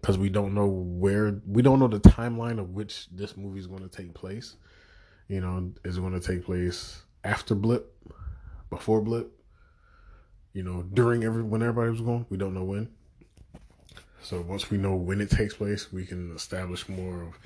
because 0.00 0.16
we 0.16 0.28
don't 0.28 0.54
know 0.54 0.66
where 0.66 1.40
we 1.46 1.60
don't 1.60 1.80
know 1.80 1.88
the 1.88 2.00
timeline 2.00 2.58
of 2.58 2.70
which 2.70 3.08
this 3.10 3.36
movie 3.36 3.58
is 3.58 3.66
going 3.66 3.82
to 3.82 3.88
take 3.88 4.14
place. 4.14 4.56
You 5.28 5.40
know, 5.40 5.72
is 5.84 5.98
it 5.98 6.00
going 6.00 6.18
to 6.18 6.26
take 6.26 6.44
place 6.44 7.02
after 7.24 7.54
Blip, 7.54 7.94
before 8.70 9.02
Blip? 9.02 9.32
You 10.52 10.62
know, 10.62 10.82
during 10.82 11.24
every 11.24 11.42
when 11.42 11.62
everybody 11.62 11.90
was 11.90 12.00
going, 12.00 12.26
we 12.30 12.36
don't 12.36 12.54
know 12.54 12.64
when. 12.64 12.88
So 14.22 14.40
once 14.40 14.70
we 14.70 14.78
know 14.78 14.94
when 14.94 15.20
it 15.20 15.30
takes 15.30 15.54
place, 15.54 15.92
we 15.92 16.04
can 16.04 16.34
establish 16.34 16.88
more 16.88 17.22
of 17.22 17.38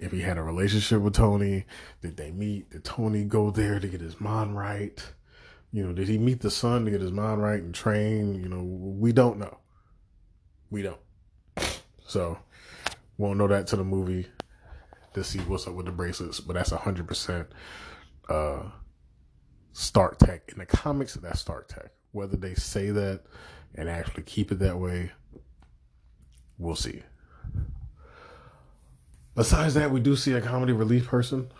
if 0.00 0.12
he 0.12 0.20
had 0.20 0.38
a 0.38 0.42
relationship 0.42 1.00
with 1.00 1.14
Tony. 1.14 1.64
Did 2.02 2.16
they 2.16 2.30
meet? 2.30 2.70
Did 2.70 2.84
Tony 2.84 3.24
go 3.24 3.50
there 3.50 3.80
to 3.80 3.88
get 3.88 4.00
his 4.00 4.20
mind 4.20 4.56
right? 4.56 5.02
You 5.72 5.84
know, 5.84 5.92
did 5.92 6.08
he 6.08 6.18
meet 6.18 6.40
the 6.40 6.50
son 6.50 6.84
to 6.84 6.90
get 6.90 7.00
his 7.00 7.12
mind 7.12 7.42
right 7.42 7.60
and 7.62 7.74
train? 7.74 8.34
You 8.34 8.48
know, 8.48 8.62
we 8.62 9.12
don't 9.12 9.38
know. 9.38 9.58
We 10.70 10.82
don't. 10.82 11.00
So 12.06 12.38
won't 13.18 13.38
know 13.38 13.48
that 13.48 13.66
to 13.68 13.76
the 13.76 13.84
movie 13.84 14.26
to 15.14 15.24
see 15.24 15.40
what's 15.40 15.66
up 15.66 15.74
with 15.74 15.86
the 15.86 15.92
bracelets, 15.92 16.40
but 16.40 16.54
that's 16.54 16.70
hundred 16.70 17.08
percent 17.08 17.48
uh 18.28 18.62
Stark 19.72 20.18
Tech. 20.18 20.42
In 20.48 20.58
the 20.58 20.66
comics, 20.66 21.14
that's 21.14 21.40
Stark 21.40 21.68
Tech. 21.68 21.90
Whether 22.12 22.36
they 22.36 22.54
say 22.54 22.90
that 22.90 23.22
and 23.74 23.88
actually 23.88 24.22
keep 24.24 24.50
it 24.50 24.58
that 24.60 24.78
way, 24.78 25.12
we'll 26.58 26.76
see. 26.76 27.02
Besides 29.34 29.74
that, 29.74 29.92
we 29.92 30.00
do 30.00 30.16
see 30.16 30.32
a 30.32 30.40
comedy 30.40 30.72
relief 30.72 31.06
person, 31.06 31.50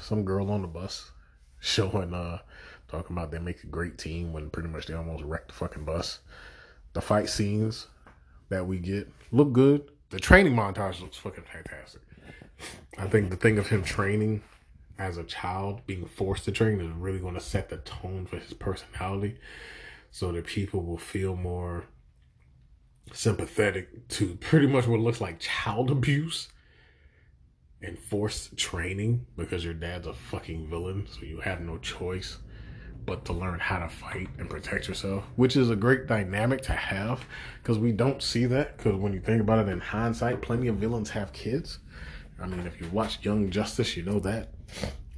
some 0.00 0.24
girl 0.24 0.50
on 0.50 0.62
the 0.62 0.68
bus, 0.68 1.10
showing 1.60 2.12
uh 2.12 2.38
talking 2.88 3.16
about 3.16 3.30
they 3.30 3.38
make 3.38 3.64
a 3.64 3.68
great 3.68 3.96
team 3.96 4.32
when 4.32 4.50
pretty 4.50 4.68
much 4.68 4.86
they 4.86 4.94
almost 4.94 5.24
wrecked 5.24 5.48
the 5.48 5.54
fucking 5.54 5.84
bus. 5.84 6.20
The 6.92 7.00
fight 7.00 7.30
scenes 7.30 7.86
that 8.50 8.66
we 8.66 8.78
get 8.78 9.10
look 9.30 9.52
good. 9.52 9.90
The 10.10 10.20
training 10.20 10.54
montage 10.54 11.00
looks 11.00 11.16
fucking 11.16 11.44
fantastic. 11.44 12.02
I 12.98 13.06
think 13.06 13.30
the 13.30 13.36
thing 13.36 13.58
of 13.58 13.68
him 13.68 13.82
training 13.82 14.42
as 14.98 15.16
a 15.16 15.24
child, 15.24 15.80
being 15.86 16.04
forced 16.04 16.44
to 16.44 16.52
train, 16.52 16.80
is 16.80 16.92
really 16.92 17.18
going 17.18 17.34
to 17.34 17.40
set 17.40 17.70
the 17.70 17.78
tone 17.78 18.26
for 18.26 18.36
his 18.36 18.52
personality 18.52 19.38
so 20.10 20.30
that 20.32 20.44
people 20.44 20.82
will 20.82 20.98
feel 20.98 21.34
more 21.34 21.86
sympathetic 23.12 24.08
to 24.08 24.34
pretty 24.36 24.66
much 24.66 24.86
what 24.86 25.00
looks 25.00 25.20
like 25.20 25.38
child 25.38 25.90
abuse 25.90 26.48
and 27.82 27.98
forced 27.98 28.56
training 28.56 29.26
because 29.36 29.64
your 29.64 29.74
dad's 29.74 30.06
a 30.06 30.14
fucking 30.14 30.68
villain, 30.68 31.06
so 31.10 31.24
you 31.24 31.40
have 31.40 31.60
no 31.60 31.78
choice 31.78 32.38
but 33.04 33.24
to 33.24 33.32
learn 33.32 33.58
how 33.58 33.78
to 33.78 33.88
fight 33.88 34.28
and 34.38 34.48
protect 34.48 34.86
yourself, 34.86 35.24
which 35.36 35.56
is 35.56 35.70
a 35.70 35.76
great 35.76 36.06
dynamic 36.06 36.62
to 36.62 36.72
have 36.72 37.24
because 37.60 37.78
we 37.78 37.92
don't 37.92 38.22
see 38.22 38.46
that. 38.46 38.76
Because 38.76 38.94
when 38.94 39.12
you 39.12 39.20
think 39.20 39.40
about 39.40 39.66
it 39.66 39.70
in 39.70 39.80
hindsight, 39.80 40.40
plenty 40.40 40.68
of 40.68 40.76
villains 40.76 41.10
have 41.10 41.32
kids. 41.32 41.80
I 42.40 42.46
mean, 42.46 42.66
if 42.66 42.80
you 42.80 42.88
watch 42.90 43.24
Young 43.24 43.50
Justice, 43.50 43.96
you 43.96 44.04
know 44.04 44.20
that 44.20 44.50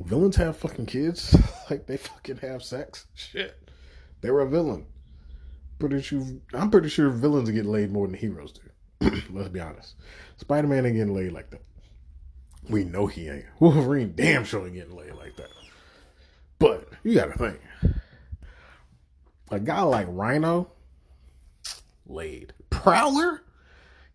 villains 0.01 0.37
have 0.37 0.57
fucking 0.57 0.87
kids. 0.87 1.37
like 1.71 1.87
they 1.87 1.97
fucking 1.97 2.39
have 2.39 2.63
sex. 2.63 3.07
Shit, 3.15 3.69
they 4.21 4.31
were 4.31 4.41
a 4.41 4.49
villain. 4.49 4.87
Pretty 5.79 6.03
sure. 6.03 6.25
I'm 6.53 6.71
pretty 6.71 6.89
sure 6.89 7.11
villains 7.11 7.51
get 7.51 7.67
laid 7.67 7.93
more 7.93 8.07
than 8.07 8.17
heroes 8.17 8.53
do. 8.53 9.11
Let's 9.31 9.49
be 9.49 9.61
honest. 9.61 9.97
Spider 10.37 10.69
Man 10.69 10.87
ain't 10.87 10.97
getting 10.97 11.15
laid 11.15 11.33
like 11.33 11.51
that. 11.51 11.63
We 12.69 12.85
know 12.85 13.07
he 13.07 13.29
ain't. 13.29 13.45
Wolverine 13.61 14.15
damn 14.15 14.45
sure 14.45 14.65
ain't 14.65 14.75
getting 14.75 14.97
laid 14.97 15.15
like 15.15 15.37
that. 15.37 15.51
But 16.59 16.89
you 17.03 17.15
gotta 17.15 17.37
think. 17.37 17.61
A 19.51 19.61
guy 19.61 19.83
like 19.83 20.07
Rhino, 20.09 20.71
laid. 22.07 22.55
Prowler, 22.71 23.43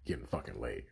getting 0.06 0.26
fucking 0.26 0.60
laid. 0.60 0.86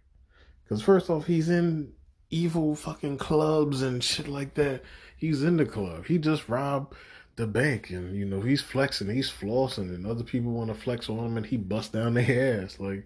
Because 0.64 0.82
first 0.82 1.10
off, 1.10 1.26
he's 1.26 1.50
in 1.50 1.94
evil 2.30 2.76
fucking 2.76 3.18
clubs 3.18 3.82
and 3.82 4.04
shit 4.04 4.28
like 4.28 4.54
that. 4.56 4.84
He's 5.18 5.44
in 5.44 5.58
the 5.58 5.66
club. 5.66 6.06
He 6.06 6.18
just 6.18 6.48
robbed 6.48 6.94
the 7.38 7.48
bank 7.48 7.92
and, 7.92 8.16
you 8.16 8.26
know, 8.26 8.42
he's 8.42 8.62
flexing, 8.62 9.10
he's 9.10 9.32
flossing, 9.32 9.94
and 9.96 10.06
other 10.06 10.24
people 10.24 10.52
want 10.52 10.70
to 10.70 10.74
flex 10.74 11.10
on 11.10 11.20
him 11.20 11.38
and 11.38 11.46
he 11.46 11.56
busts 11.56 11.94
down 11.94 12.16
their 12.16 12.64
ass. 12.64 12.80
Like, 12.80 13.06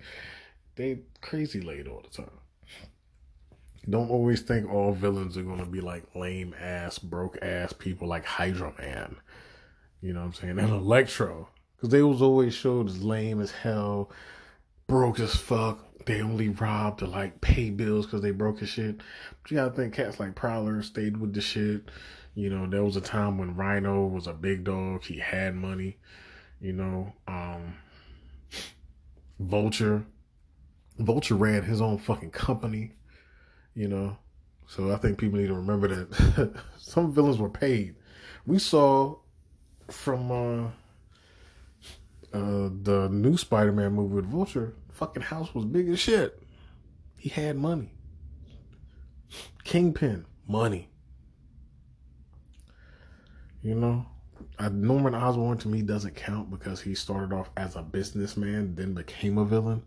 they 0.75 0.99
crazy 1.21 1.61
laid 1.61 1.87
all 1.87 2.01
the 2.01 2.23
time. 2.23 2.31
Don't 3.89 4.09
always 4.09 4.41
think 4.41 4.71
all 4.71 4.93
villains 4.93 5.37
are 5.37 5.43
going 5.43 5.59
to 5.59 5.65
be 5.65 5.81
like 5.81 6.03
lame 6.15 6.55
ass, 6.59 6.97
broke 6.97 7.37
ass 7.41 7.73
people 7.73 8.07
like 8.07 8.25
Hydro 8.25 8.73
Man. 8.79 9.17
You 10.01 10.13
know 10.13 10.21
what 10.21 10.27
I'm 10.27 10.33
saying? 10.33 10.59
And 10.59 10.69
Electro. 10.69 11.49
Because 11.75 11.89
they 11.89 12.03
was 12.03 12.21
always 12.21 12.53
showed 12.53 12.87
as 12.87 13.03
lame 13.03 13.41
as 13.41 13.51
hell, 13.51 14.11
broke 14.87 15.19
as 15.19 15.35
fuck, 15.35 15.83
they 16.05 16.21
only 16.21 16.49
robbed 16.49 16.99
to 16.99 17.05
like 17.05 17.41
pay 17.41 17.69
bills 17.69 18.05
because 18.05 18.21
they 18.21 18.31
broke 18.31 18.59
his 18.59 18.69
shit. 18.69 18.97
But 19.41 19.51
you 19.51 19.57
gotta 19.57 19.71
think 19.71 19.93
cats 19.93 20.19
like 20.19 20.35
Prowler 20.35 20.81
stayed 20.83 21.17
with 21.17 21.33
the 21.33 21.41
shit. 21.41 21.89
You 22.33 22.49
know, 22.49 22.67
there 22.67 22.83
was 22.83 22.95
a 22.95 23.01
time 23.01 23.37
when 23.37 23.55
Rhino 23.55 24.05
was 24.05 24.27
a 24.27 24.33
big 24.33 24.63
dog. 24.63 25.03
He 25.03 25.19
had 25.19 25.55
money. 25.55 25.97
You 26.59 26.73
know, 26.73 27.13
um, 27.27 27.75
Vulture. 29.39 30.05
Vulture 30.97 31.35
ran 31.35 31.63
his 31.63 31.81
own 31.81 31.97
fucking 31.97 32.31
company. 32.31 32.93
You 33.73 33.87
know, 33.87 34.17
so 34.67 34.91
I 34.91 34.97
think 34.97 35.17
people 35.17 35.39
need 35.39 35.47
to 35.47 35.53
remember 35.53 35.87
that 35.87 36.53
some 36.77 37.13
villains 37.13 37.37
were 37.37 37.49
paid. 37.49 37.95
We 38.45 38.59
saw 38.59 39.17
from 39.89 40.31
uh, 40.31 40.65
uh, 42.33 42.69
the 42.81 43.09
new 43.11 43.37
Spider-Man 43.37 43.93
movie 43.93 44.15
with 44.15 44.25
Vulture, 44.25 44.73
fucking 44.91 45.23
house 45.23 45.53
was 45.53 45.65
big 45.65 45.89
as 45.89 45.99
shit. 45.99 46.41
He 47.17 47.29
had 47.29 47.57
money. 47.57 47.91
Kingpin, 49.63 50.25
money. 50.47 50.90
You 53.63 53.75
know, 53.75 54.05
Norman 54.71 55.13
Osborn 55.13 55.57
to 55.59 55.67
me 55.67 55.81
doesn't 55.81 56.15
count 56.15 56.49
because 56.49 56.81
he 56.81 56.95
started 56.95 57.33
off 57.33 57.49
as 57.57 57.75
a 57.75 57.83
businessman, 57.83 58.75
then 58.75 58.93
became 58.93 59.37
a 59.37 59.45
villain. 59.45 59.83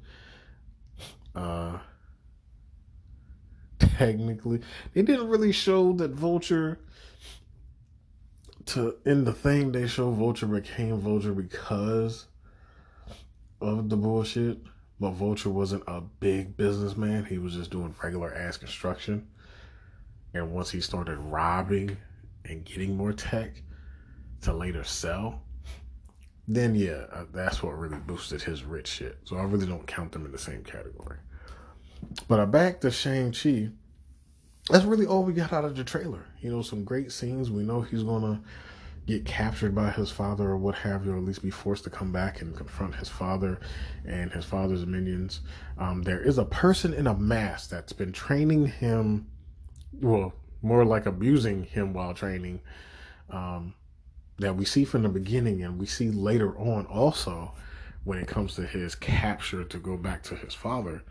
Uh, 1.34 1.78
technically, 3.78 4.60
they 4.92 5.02
didn't 5.02 5.28
really 5.28 5.52
show 5.52 5.92
that 5.94 6.12
Vulture. 6.12 6.78
To 8.66 8.96
in 9.04 9.24
the 9.24 9.32
thing, 9.32 9.72
they 9.72 9.86
show 9.86 10.10
Vulture 10.10 10.46
became 10.46 10.96
Vulture 10.98 11.34
because 11.34 12.26
of 13.60 13.88
the 13.88 13.96
bullshit. 13.96 14.58
But 15.00 15.10
Vulture 15.10 15.50
wasn't 15.50 15.82
a 15.88 16.00
big 16.00 16.56
businessman. 16.56 17.24
He 17.24 17.38
was 17.38 17.54
just 17.54 17.70
doing 17.70 17.94
regular 18.02 18.32
ass 18.32 18.56
construction. 18.56 19.26
And 20.32 20.52
once 20.52 20.70
he 20.70 20.80
started 20.80 21.18
robbing 21.18 21.96
and 22.44 22.64
getting 22.64 22.96
more 22.96 23.12
tech 23.12 23.62
to 24.42 24.52
later 24.52 24.84
sell, 24.84 25.42
then 26.46 26.74
yeah, 26.74 27.04
uh, 27.12 27.24
that's 27.32 27.62
what 27.62 27.78
really 27.78 27.96
boosted 28.06 28.42
his 28.42 28.64
rich 28.64 28.88
shit. 28.88 29.18
So 29.24 29.36
I 29.36 29.42
really 29.44 29.66
don't 29.66 29.86
count 29.86 30.12
them 30.12 30.26
in 30.26 30.32
the 30.32 30.38
same 30.38 30.62
category. 30.62 31.18
But 32.28 32.40
I 32.40 32.44
back 32.44 32.80
to 32.82 32.90
Shang-Chi. 32.90 33.70
That's 34.70 34.84
really 34.84 35.06
all 35.06 35.24
we 35.24 35.32
got 35.32 35.52
out 35.52 35.64
of 35.64 35.76
the 35.76 35.84
trailer. 35.84 36.24
You 36.40 36.50
know, 36.50 36.62
some 36.62 36.84
great 36.84 37.12
scenes. 37.12 37.50
We 37.50 37.62
know 37.62 37.82
he's 37.82 38.02
gonna 38.02 38.42
get 39.06 39.24
captured 39.26 39.74
by 39.74 39.90
his 39.90 40.10
father 40.10 40.48
or 40.48 40.56
what 40.56 40.74
have 40.74 41.04
you, 41.04 41.12
or 41.12 41.18
at 41.18 41.24
least 41.24 41.42
be 41.42 41.50
forced 41.50 41.84
to 41.84 41.90
come 41.90 42.10
back 42.10 42.40
and 42.40 42.56
confront 42.56 42.94
his 42.94 43.08
father 43.08 43.60
and 44.06 44.32
his 44.32 44.44
father's 44.44 44.86
minions. 44.86 45.40
Um, 45.78 46.02
there 46.02 46.20
is 46.20 46.38
a 46.38 46.44
person 46.44 46.94
in 46.94 47.06
a 47.06 47.14
mask 47.14 47.68
that's 47.68 47.92
been 47.92 48.12
training 48.12 48.66
him, 48.66 49.26
well, 50.00 50.32
more 50.64 50.84
like 50.84 51.06
abusing 51.06 51.64
him 51.64 51.92
while 51.92 52.14
training, 52.14 52.60
um, 53.30 53.74
that 54.38 54.56
we 54.56 54.64
see 54.64 54.84
from 54.84 55.02
the 55.02 55.08
beginning 55.08 55.62
and 55.62 55.78
we 55.78 55.86
see 55.86 56.10
later 56.10 56.58
on 56.58 56.86
also 56.86 57.52
when 58.02 58.18
it 58.18 58.26
comes 58.26 58.54
to 58.54 58.66
his 58.66 58.94
capture 58.94 59.64
to 59.64 59.78
go 59.78 59.96
back 59.96 60.22
to 60.24 60.34
his 60.34 60.54
father. 60.54 61.02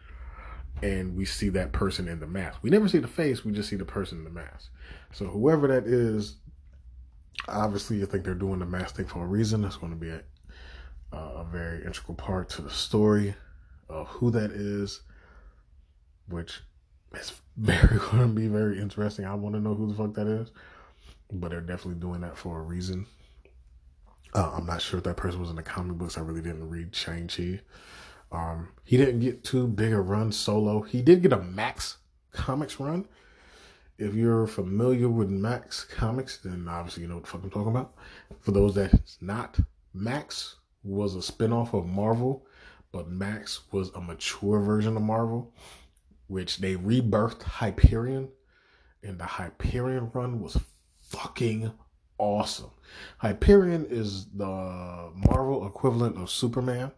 And 0.82 1.16
we 1.16 1.24
see 1.24 1.50
that 1.50 1.72
person 1.72 2.08
in 2.08 2.20
the 2.20 2.28
mask. 2.28 2.60
We 2.62 2.70
never 2.70 2.90
see 2.90 2.98
the 2.98 3.08
face, 3.08 3.46
we 3.46 3.54
just 3.54 3.70
see 3.70 3.76
the 3.78 3.86
person 3.86 4.18
in 4.18 4.24
the 4.24 4.30
mask. 4.30 4.70
So 5.14 5.28
whoever 5.28 5.68
that 5.68 5.86
is 5.86 6.36
obviously, 7.48 8.02
I 8.02 8.06
think 8.06 8.24
they're 8.24 8.34
doing 8.34 8.60
the 8.60 8.66
mask 8.66 8.96
thing 8.96 9.06
for 9.06 9.24
a 9.24 9.28
reason. 9.28 9.64
It's 9.64 9.78
going 9.78 9.94
to 9.94 10.00
be 10.00 10.10
a, 10.10 10.22
a 11.12 11.46
very 11.52 11.86
integral 11.86 12.16
part 12.16 12.50
to 12.52 12.62
the 12.62 12.70
story 12.70 13.36
of 13.90 14.08
who 14.08 14.32
that 14.32 14.52
is, 14.52 15.02
which 16.28 16.62
is 17.16 17.34
very 17.58 17.98
going 18.12 18.20
to 18.20 18.28
be 18.28 18.48
very 18.48 18.80
interesting. 18.80 19.26
I 19.26 19.36
want 19.36 19.56
to 19.56 19.62
know 19.62 19.74
who 19.74 19.88
the 19.88 19.96
fuck 19.96 20.14
that 20.16 20.28
is, 20.28 20.52
but 21.32 21.52
they're 21.52 21.62
definitely 21.62 22.00
doing 22.00 22.22
that 22.22 22.38
for 22.38 22.60
a 22.60 22.64
reason. 22.64 23.06
Uh, 24.34 24.52
I'm 24.56 24.66
not 24.66 24.82
sure 24.82 24.98
if 24.98 25.04
that 25.04 25.18
person 25.18 25.40
was 25.40 25.50
in 25.50 25.56
the 25.56 25.64
comic 25.64 25.98
books. 25.98 26.18
I 26.18 26.22
really 26.22 26.42
didn't 26.42 26.70
read 26.70 26.96
Shang 26.96 27.28
Chi. 27.28 27.60
Um, 28.32 28.70
he 28.84 28.98
didn't 28.98 29.20
get 29.20 29.44
too 29.44 29.68
big 29.68 29.94
a 29.94 30.02
run 30.02 30.32
solo. 30.32 30.82
He 30.82 31.04
did 31.04 31.22
get 31.22 31.34
a 31.34 31.40
Max 31.40 31.98
Comics 32.32 32.80
run, 32.80 33.08
if 33.98 34.16
you're 34.16 34.48
familiar 34.48 35.08
with 35.08 35.30
Max 35.30 35.84
Comics, 35.84 36.38
then 36.38 36.68
obviously 36.68 37.04
you 37.04 37.10
know 37.10 37.16
what 37.16 37.24
the 37.24 37.30
fuck 37.30 37.44
I'm 37.44 37.50
talking 37.50 37.70
about. 37.70 37.94
For 38.40 38.52
those 38.52 38.76
that's 38.76 39.18
not, 39.22 39.60
Max 39.94 40.56
was 40.84 41.16
a 41.16 41.20
spinoff 41.20 41.74
of 41.74 41.86
Marvel, 41.86 42.46
but 42.92 43.10
Max 43.10 43.62
was 43.72 43.92
a 43.92 44.02
mature 44.02 44.60
version 44.60 44.98
of 44.98 45.04
Marvel, 45.04 45.54
which 46.28 46.58
they 46.58 46.76
rebirthed 46.76 47.44
Hyperion, 47.44 48.30
and 49.04 49.20
the 49.20 49.26
Hyperion 49.26 50.12
run 50.14 50.42
was 50.42 50.58
fucking 51.02 51.72
awesome. 52.18 52.72
Hyperion 53.18 53.86
is 53.90 54.26
the 54.28 55.12
Marvel 55.28 55.66
equivalent 55.68 56.18
of 56.18 56.30
Superman, 56.30 56.92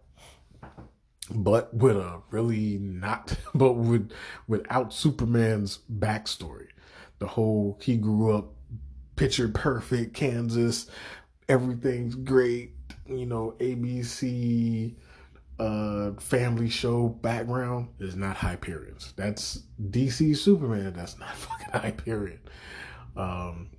but 1.34 1.74
with 1.74 1.98
a 1.98 2.22
really 2.32 2.78
not, 2.78 3.38
but 3.56 3.74
with 3.74 4.12
without 4.48 4.94
Superman's 4.94 5.80
backstory 5.92 6.68
the 7.20 7.28
whole 7.28 7.78
he 7.82 7.98
grew 7.98 8.36
up 8.36 8.54
picture 9.16 9.48
perfect 9.48 10.14
Kansas, 10.14 10.88
everything's 11.48 12.16
great, 12.16 12.74
you 13.08 13.26
know, 13.26 13.56
ABC 13.60 14.96
uh 15.60 16.12
family 16.20 16.70
show 16.70 17.08
background 17.08 17.90
is 18.00 18.16
not 18.16 18.36
Hyperion's. 18.36 19.14
That's 19.16 19.64
DC 19.90 20.36
Superman, 20.38 20.94
that's 20.94 21.18
not 21.18 21.36
fucking 21.36 21.82
Hyperion. 21.82 22.40
Um 23.16 23.70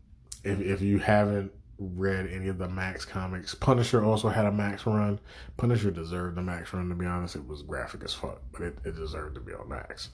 if 0.44 0.60
if 0.60 0.80
you 0.80 0.98
haven't 0.98 1.52
read 1.78 2.26
any 2.32 2.48
of 2.48 2.56
the 2.56 2.68
Max 2.68 3.04
comics, 3.04 3.54
Punisher 3.54 4.02
also 4.02 4.28
had 4.28 4.46
a 4.46 4.52
Max 4.52 4.86
run. 4.86 5.20
Punisher 5.58 5.90
deserved 5.90 6.36
the 6.36 6.42
Max 6.42 6.72
run 6.72 6.88
to 6.88 6.94
be 6.94 7.06
honest. 7.06 7.36
It 7.36 7.46
was 7.46 7.62
graphic 7.62 8.02
as 8.04 8.14
fuck, 8.14 8.40
but 8.52 8.62
it, 8.62 8.78
it 8.84 8.96
deserved 8.96 9.34
to 9.34 9.40
be 9.40 9.52
on 9.52 9.68
Max. 9.68 10.10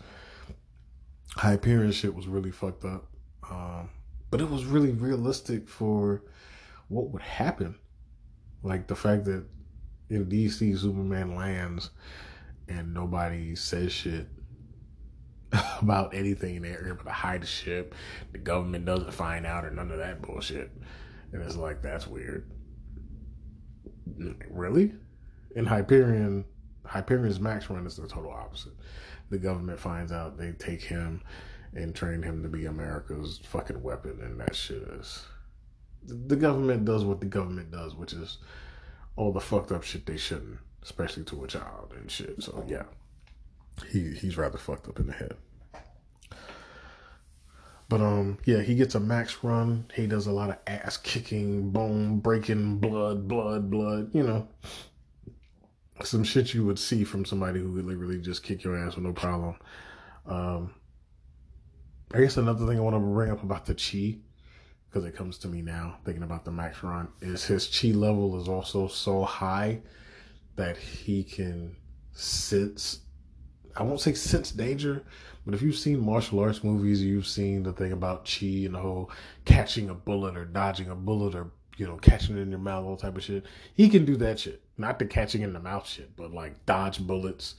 Hyperion 1.36 1.92
shit 1.92 2.14
was 2.14 2.26
really 2.26 2.50
fucked 2.50 2.84
up. 2.84 3.06
Um, 3.50 3.90
but 4.30 4.40
it 4.40 4.50
was 4.50 4.64
really 4.64 4.92
realistic 4.92 5.68
for 5.68 6.22
what 6.88 7.10
would 7.10 7.22
happen. 7.22 7.74
Like 8.62 8.86
the 8.86 8.96
fact 8.96 9.24
that 9.26 9.44
in 10.12 10.26
DC, 10.26 10.78
Superman 10.78 11.34
lands 11.34 11.90
and 12.68 12.92
nobody 12.92 13.56
says 13.56 13.92
shit 13.92 14.28
about 15.80 16.14
anything. 16.14 16.62
They're 16.62 16.86
able 16.86 17.04
to 17.04 17.10
hide 17.10 17.42
the 17.42 17.46
ship. 17.46 17.94
The 18.32 18.38
government 18.38 18.84
doesn't 18.84 19.12
find 19.12 19.46
out 19.46 19.64
or 19.64 19.70
none 19.70 19.90
of 19.90 19.98
that 19.98 20.20
bullshit. 20.22 20.70
And 21.32 21.42
it's 21.42 21.56
like, 21.56 21.82
that's 21.82 22.06
weird. 22.06 22.50
Really? 24.50 24.92
In 25.56 25.64
Hyperion, 25.64 26.44
Hyperion's 26.84 27.40
Max 27.40 27.70
run 27.70 27.86
is 27.86 27.96
the 27.96 28.06
total 28.06 28.32
opposite. 28.32 28.74
The 29.30 29.38
government 29.38 29.80
finds 29.80 30.12
out, 30.12 30.36
they 30.36 30.52
take 30.52 30.82
him 30.82 31.22
and 31.74 31.94
train 31.94 32.22
him 32.22 32.42
to 32.42 32.50
be 32.50 32.66
America's 32.66 33.40
fucking 33.44 33.82
weapon, 33.82 34.18
and 34.22 34.38
that 34.40 34.54
shit 34.54 34.82
is. 34.82 35.24
The 36.04 36.36
government 36.36 36.84
does 36.84 37.02
what 37.04 37.20
the 37.20 37.26
government 37.26 37.70
does, 37.70 37.94
which 37.94 38.12
is 38.12 38.38
all 39.16 39.32
the 39.32 39.40
fucked 39.40 39.72
up 39.72 39.82
shit 39.82 40.06
they 40.06 40.16
shouldn't, 40.16 40.58
especially 40.82 41.24
to 41.24 41.44
a 41.44 41.46
child 41.46 41.92
and 41.96 42.10
shit. 42.10 42.42
So 42.42 42.64
yeah, 42.66 42.84
he 43.90 44.14
he's 44.14 44.36
rather 44.36 44.58
fucked 44.58 44.88
up 44.88 44.98
in 44.98 45.06
the 45.06 45.12
head. 45.12 45.36
But 47.88 48.00
um, 48.00 48.38
yeah, 48.46 48.62
he 48.62 48.74
gets 48.74 48.94
a 48.94 49.00
max 49.00 49.44
run. 49.44 49.84
He 49.94 50.06
does 50.06 50.26
a 50.26 50.32
lot 50.32 50.48
of 50.48 50.56
ass 50.66 50.96
kicking, 50.96 51.70
bone 51.70 52.20
breaking, 52.20 52.78
blood, 52.78 53.28
blood, 53.28 53.70
blood. 53.70 54.10
You 54.14 54.22
know, 54.22 54.48
some 56.02 56.24
shit 56.24 56.54
you 56.54 56.64
would 56.64 56.78
see 56.78 57.04
from 57.04 57.26
somebody 57.26 57.60
who 57.60 57.70
would 57.72 57.84
literally 57.84 58.18
just 58.18 58.42
kick 58.42 58.64
your 58.64 58.78
ass 58.78 58.94
with 58.94 59.04
no 59.04 59.12
problem. 59.12 59.56
Um, 60.24 60.74
I 62.14 62.20
guess 62.20 62.36
another 62.38 62.66
thing 62.66 62.78
I 62.78 62.80
want 62.80 62.96
to 62.96 63.00
bring 63.00 63.30
up 63.30 63.42
about 63.42 63.66
the 63.66 63.74
chi, 63.74 64.18
because 64.92 65.06
it 65.08 65.16
comes 65.16 65.38
to 65.38 65.48
me 65.48 65.62
now, 65.62 65.96
thinking 66.04 66.22
about 66.22 66.44
the 66.44 66.50
Max 66.50 66.82
Run, 66.82 67.08
is 67.22 67.44
his 67.44 67.66
chi 67.66 67.88
level 67.88 68.38
is 68.38 68.46
also 68.46 68.88
so 68.88 69.22
high 69.24 69.80
that 70.56 70.76
he 70.76 71.24
can 71.24 71.74
sense, 72.12 73.00
I 73.74 73.84
won't 73.84 74.02
say 74.02 74.12
sense 74.12 74.50
danger, 74.50 75.02
but 75.46 75.54
if 75.54 75.62
you've 75.62 75.76
seen 75.76 76.04
martial 76.04 76.40
arts 76.40 76.62
movies, 76.62 77.02
you've 77.02 77.26
seen 77.26 77.62
the 77.62 77.72
thing 77.72 77.92
about 77.92 78.26
chi 78.26 78.64
and 78.66 78.74
the 78.74 78.80
whole 78.80 79.10
catching 79.46 79.88
a 79.88 79.94
bullet 79.94 80.36
or 80.36 80.44
dodging 80.44 80.90
a 80.90 80.94
bullet 80.94 81.34
or, 81.34 81.50
you 81.78 81.86
know, 81.86 81.96
catching 81.96 82.36
it 82.36 82.42
in 82.42 82.50
your 82.50 82.60
mouth, 82.60 82.84
all 82.84 82.98
type 82.98 83.16
of 83.16 83.24
shit. 83.24 83.46
He 83.74 83.88
can 83.88 84.04
do 84.04 84.16
that 84.16 84.40
shit. 84.40 84.62
Not 84.76 84.98
the 84.98 85.06
catching 85.06 85.40
in 85.40 85.54
the 85.54 85.60
mouth 85.60 85.88
shit, 85.88 86.14
but 86.16 86.32
like 86.32 86.66
dodge 86.66 87.00
bullets. 87.00 87.54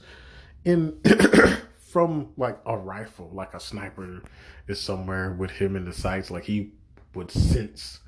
In 0.64 1.00
from 1.78 2.28
like 2.36 2.58
a 2.64 2.76
rifle, 2.76 3.28
like 3.32 3.54
a 3.54 3.60
sniper 3.60 4.22
is 4.68 4.80
somewhere 4.80 5.32
with 5.32 5.50
him 5.50 5.74
in 5.74 5.84
the 5.84 5.92
sights. 5.92 6.30
Like 6.30 6.44
he 6.44 6.70
would 7.14 7.30
sense 7.30 8.00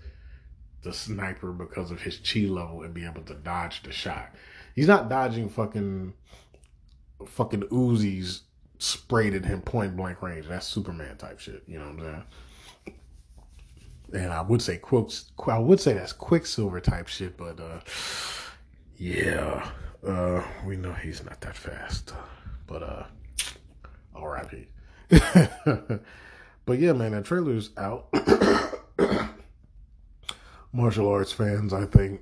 the 0.83 0.93
sniper 0.93 1.53
because 1.53 1.91
of 1.91 2.03
his 2.03 2.19
chi 2.19 2.41
level 2.41 2.83
and 2.83 2.95
be 2.95 3.05
able 3.05 3.23
to 3.23 3.35
dodge 3.35 3.83
the 3.83 3.93
shot. 3.93 4.35
He's 4.75 4.87
not 4.87 5.09
dodging 5.09 5.49
fucking 5.49 6.15
fucking 7.27 7.63
Uzis 7.63 8.41
sprayed 8.79 9.35
at 9.35 9.45
him 9.45 9.63
point 9.63 9.97
blank 9.97 10.23
range. 10.23 10.47
That's 10.49 10.67
Superman 10.67 11.17
type 11.17 11.41
shit. 11.41 11.63
You 11.67 11.79
know 11.79 11.87
what 11.87 12.07
I'm 12.07 12.25
saying? 14.13 14.25
And 14.25 14.33
I 14.33 14.43
would 14.43 14.63
say. 14.63 14.81
I 15.49 15.59
would 15.59 15.81
say 15.81 15.95
that's 15.95 16.13
Quicksilver 16.13 16.81
type 16.81 17.09
shit, 17.09 17.37
but 17.37 17.59
uh, 17.59 17.81
Yeah, 18.99 19.69
uh, 20.07 20.43
we 20.65 20.77
know 20.77 20.93
he's 20.93 21.25
not 21.25 21.41
that 21.43 21.57
fast, 21.57 22.15
but 22.67 22.83
uh, 22.83 23.05
R.I.P. 24.15 24.69
but 26.67 26.79
yeah, 26.79 26.93
man, 26.93 27.13
that 27.13 27.25
trailer's 27.25 27.71
out. 27.77 28.09
Martial 30.77 31.09
arts 31.09 31.33
fans, 31.33 31.73
I 31.73 31.87
think. 31.87 32.21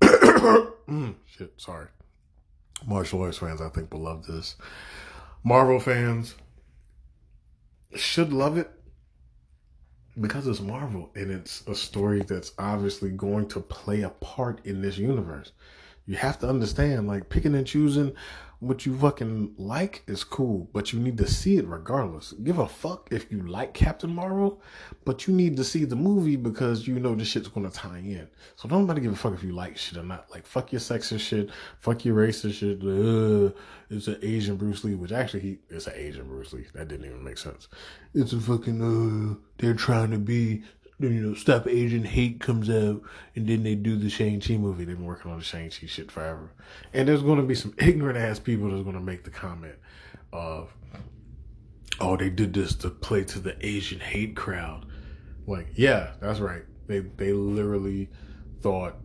Mm, 0.88 1.16
shit, 1.26 1.52
sorry. 1.58 1.88
Martial 2.86 3.20
arts 3.20 3.36
fans, 3.36 3.60
I 3.60 3.68
think, 3.68 3.92
will 3.92 4.00
love 4.00 4.24
this. 4.24 4.56
Marvel 5.44 5.78
fans 5.78 6.34
should 7.94 8.32
love 8.32 8.56
it 8.56 8.70
because 10.18 10.46
it's 10.46 10.60
Marvel 10.60 11.10
and 11.14 11.30
it's 11.30 11.62
a 11.66 11.74
story 11.74 12.22
that's 12.22 12.52
obviously 12.58 13.10
going 13.10 13.48
to 13.48 13.60
play 13.60 14.00
a 14.00 14.08
part 14.08 14.64
in 14.64 14.80
this 14.80 14.96
universe. 14.96 15.52
You 16.06 16.16
have 16.16 16.38
to 16.38 16.48
understand, 16.48 17.06
like 17.06 17.28
picking 17.28 17.54
and 17.54 17.66
choosing 17.66 18.14
what 18.60 18.84
you 18.84 18.96
fucking 18.96 19.54
like 19.56 20.02
is 20.08 20.24
cool, 20.24 20.68
but 20.72 20.92
you 20.92 20.98
need 20.98 21.16
to 21.18 21.28
see 21.28 21.58
it 21.58 21.66
regardless. 21.66 22.32
Give 22.32 22.58
a 22.58 22.66
fuck 22.66 23.08
if 23.12 23.30
you 23.30 23.42
like 23.42 23.72
Captain 23.72 24.12
Marvel, 24.12 24.60
but 25.04 25.26
you 25.26 25.34
need 25.34 25.56
to 25.58 25.64
see 25.64 25.84
the 25.84 25.94
movie 25.94 26.34
because 26.34 26.86
you 26.86 26.98
know 26.98 27.14
the 27.14 27.24
shit's 27.24 27.46
gonna 27.46 27.70
tie 27.70 27.98
in. 27.98 28.28
So 28.56 28.68
don't 28.68 28.80
nobody 28.80 29.02
give 29.02 29.12
a 29.12 29.16
fuck 29.16 29.34
if 29.34 29.44
you 29.44 29.52
like 29.52 29.76
shit 29.76 29.98
or 29.98 30.02
not. 30.02 30.28
Like 30.30 30.44
fuck 30.44 30.72
your 30.72 30.80
sexist 30.80 31.20
shit, 31.20 31.50
fuck 31.78 32.04
your 32.04 32.16
racist 32.16 32.54
shit. 32.54 32.82
Uh, 32.82 33.52
it's 33.90 34.08
an 34.08 34.18
Asian 34.22 34.56
Bruce 34.56 34.82
Lee, 34.82 34.96
which 34.96 35.12
actually 35.12 35.40
he 35.40 35.58
it's 35.70 35.86
an 35.86 35.94
Asian 35.94 36.26
Bruce 36.26 36.52
Lee. 36.52 36.66
That 36.74 36.88
didn't 36.88 37.06
even 37.06 37.22
make 37.22 37.38
sense. 37.38 37.68
It's 38.12 38.32
a 38.32 38.40
fucking 38.40 38.82
uh, 38.82 39.36
they're 39.58 39.74
trying 39.74 40.10
to 40.10 40.18
be 40.18 40.64
you 41.00 41.08
know, 41.08 41.34
Stop 41.34 41.68
Asian 41.68 42.04
Hate 42.04 42.40
comes 42.40 42.68
out, 42.68 43.02
and 43.36 43.46
then 43.46 43.62
they 43.62 43.74
do 43.76 43.96
the 43.96 44.10
Shang-Chi 44.10 44.56
movie. 44.56 44.84
They've 44.84 44.96
been 44.96 45.06
working 45.06 45.30
on 45.30 45.38
the 45.38 45.44
Shang-Chi 45.44 45.86
shit 45.86 46.10
forever. 46.10 46.50
And 46.92 47.06
there's 47.06 47.22
going 47.22 47.38
to 47.38 47.44
be 47.44 47.54
some 47.54 47.74
ignorant 47.78 48.18
ass 48.18 48.38
people 48.38 48.70
that's 48.70 48.82
going 48.82 48.96
to 48.96 49.00
make 49.00 49.22
the 49.24 49.30
comment 49.30 49.76
of, 50.32 50.74
oh, 52.00 52.16
they 52.16 52.30
did 52.30 52.52
this 52.52 52.74
to 52.76 52.90
play 52.90 53.22
to 53.24 53.38
the 53.38 53.56
Asian 53.64 54.00
hate 54.00 54.34
crowd. 54.34 54.86
Like, 55.46 55.68
yeah, 55.74 56.14
that's 56.20 56.40
right. 56.40 56.64
They, 56.88 57.00
they 57.00 57.32
literally 57.32 58.08
thought, 58.60 58.96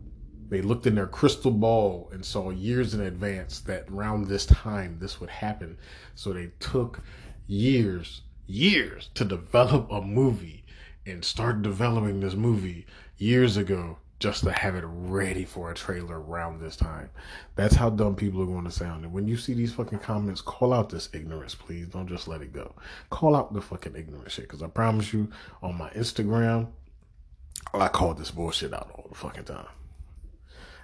they 0.48 0.62
looked 0.62 0.86
in 0.86 0.96
their 0.96 1.06
crystal 1.06 1.50
ball 1.50 2.10
and 2.12 2.24
saw 2.24 2.50
years 2.50 2.92
in 2.92 3.00
advance 3.00 3.60
that 3.60 3.88
around 3.88 4.26
this 4.26 4.46
time 4.46 4.98
this 5.00 5.20
would 5.20 5.30
happen. 5.30 5.78
So 6.16 6.32
they 6.32 6.50
took 6.58 7.00
years, 7.46 8.22
years 8.46 9.10
to 9.14 9.24
develop 9.24 9.90
a 9.90 10.00
movie 10.02 10.63
and 11.06 11.24
start 11.24 11.62
developing 11.62 12.20
this 12.20 12.34
movie 12.34 12.86
years 13.16 13.56
ago 13.56 13.98
just 14.20 14.44
to 14.44 14.52
have 14.52 14.74
it 14.74 14.84
ready 14.86 15.44
for 15.44 15.70
a 15.70 15.74
trailer 15.74 16.20
around 16.20 16.60
this 16.60 16.76
time. 16.76 17.10
That's 17.56 17.74
how 17.74 17.90
dumb 17.90 18.14
people 18.16 18.42
are 18.42 18.46
going 18.46 18.64
to 18.64 18.70
sound. 18.70 19.04
And 19.04 19.12
when 19.12 19.28
you 19.28 19.36
see 19.36 19.52
these 19.54 19.74
fucking 19.74 19.98
comments, 19.98 20.40
call 20.40 20.72
out 20.72 20.88
this 20.88 21.10
ignorance, 21.12 21.54
please. 21.54 21.88
Don't 21.88 22.08
just 22.08 22.28
let 22.28 22.40
it 22.40 22.52
go. 22.52 22.74
Call 23.10 23.36
out 23.36 23.52
the 23.52 23.60
fucking 23.60 23.96
ignorant 23.96 24.30
shit. 24.30 24.44
Because 24.44 24.62
I 24.62 24.68
promise 24.68 25.12
you, 25.12 25.28
on 25.62 25.76
my 25.76 25.90
Instagram, 25.90 26.68
I 27.74 27.88
call 27.88 28.14
this 28.14 28.30
bullshit 28.30 28.72
out 28.72 28.90
all 28.94 29.06
the 29.08 29.14
fucking 29.14 29.44
time. 29.44 29.66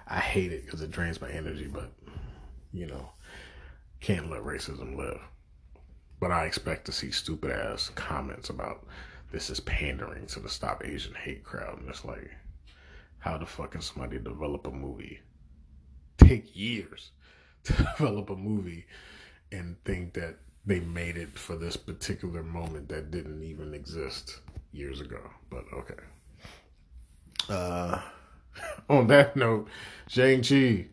I 0.07 0.19
hate 0.19 0.51
it 0.51 0.65
because 0.65 0.81
it 0.81 0.91
drains 0.91 1.21
my 1.21 1.29
energy, 1.31 1.67
but, 1.71 1.91
you 2.73 2.85
know, 2.85 3.09
can't 4.01 4.29
let 4.29 4.41
racism 4.41 4.97
live. 4.97 5.19
But 6.19 6.31
I 6.31 6.45
expect 6.45 6.85
to 6.85 6.91
see 6.91 7.11
stupid 7.11 7.51
ass 7.51 7.89
comments 7.95 8.49
about 8.49 8.85
this 9.31 9.49
is 9.49 9.59
pandering 9.61 10.25
to 10.27 10.39
the 10.39 10.49
Stop 10.49 10.85
Asian 10.85 11.15
Hate 11.15 11.43
crowd. 11.43 11.79
And 11.79 11.89
it's 11.89 12.05
like, 12.05 12.29
how 13.19 13.37
the 13.37 13.45
fuck 13.45 13.71
can 13.71 13.81
somebody 13.81 14.19
develop 14.19 14.67
a 14.67 14.71
movie? 14.71 15.21
Take 16.17 16.55
years 16.55 17.11
to 17.63 17.73
develop 17.73 18.29
a 18.29 18.35
movie 18.35 18.85
and 19.51 19.75
think 19.85 20.13
that 20.13 20.35
they 20.65 20.79
made 20.79 21.17
it 21.17 21.37
for 21.37 21.55
this 21.55 21.75
particular 21.75 22.43
moment 22.43 22.89
that 22.89 23.11
didn't 23.11 23.43
even 23.43 23.73
exist 23.73 24.39
years 24.71 25.01
ago. 25.01 25.21
But 25.49 25.65
okay. 25.73 25.95
Uh, 27.49 28.01
on 28.89 29.07
that 29.07 29.35
note, 29.35 29.67
Shang-Chi, 30.07 30.87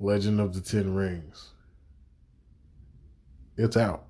Legend 0.00 0.40
of 0.40 0.54
the 0.54 0.60
Ten 0.60 0.94
Rings. 0.94 1.50
It's 3.56 3.76
out. 3.76 4.06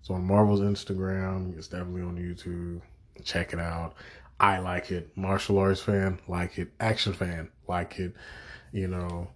It's 0.00 0.10
on 0.10 0.26
Marvel's 0.26 0.60
Instagram. 0.60 1.56
It's 1.56 1.68
definitely 1.68 2.02
on 2.02 2.16
YouTube. 2.16 2.80
Check 3.24 3.52
it 3.52 3.58
out. 3.58 3.94
I 4.38 4.58
like 4.58 4.90
it. 4.90 5.16
Martial 5.16 5.58
arts 5.58 5.80
fan, 5.80 6.18
like 6.26 6.58
it. 6.58 6.72
Action 6.80 7.12
fan, 7.12 7.50
like 7.68 7.98
it. 7.98 8.14
You 8.72 8.88
know, 8.88 9.28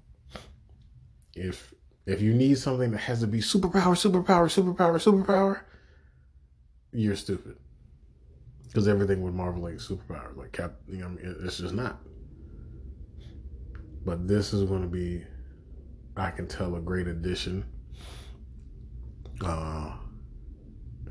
if 1.34 1.74
if 2.06 2.22
you 2.22 2.32
need 2.32 2.58
something 2.58 2.90
that 2.92 2.98
has 2.98 3.20
to 3.20 3.26
be 3.26 3.40
superpower, 3.40 3.94
superpower, 3.94 4.48
superpower, 4.48 5.02
superpower, 5.02 5.60
you're 6.92 7.16
stupid. 7.16 7.56
Because 8.66 8.88
everything 8.88 9.22
with 9.22 9.34
Marvel 9.34 9.68
ain't 9.68 9.78
superpower. 9.78 10.36
Like 10.36 10.52
Cap, 10.52 10.72
you 10.88 10.98
know, 10.98 11.16
it's 11.20 11.58
just 11.58 11.74
not. 11.74 12.00
But 14.04 14.26
this 14.28 14.52
is 14.52 14.68
going 14.68 14.82
to 14.82 14.88
be, 14.88 15.24
I 16.16 16.30
can 16.30 16.46
tell, 16.46 16.76
a 16.76 16.80
great 16.80 17.06
addition. 17.06 17.64
Uh, 19.40 19.96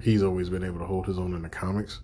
he's 0.04 0.22
always 0.24 0.50
been 0.50 0.64
able 0.64 0.80
to 0.80 0.86
hold 0.86 1.06
his 1.06 1.18
own 1.18 1.34
in 1.34 1.42
the 1.42 1.50
comics. 1.50 2.02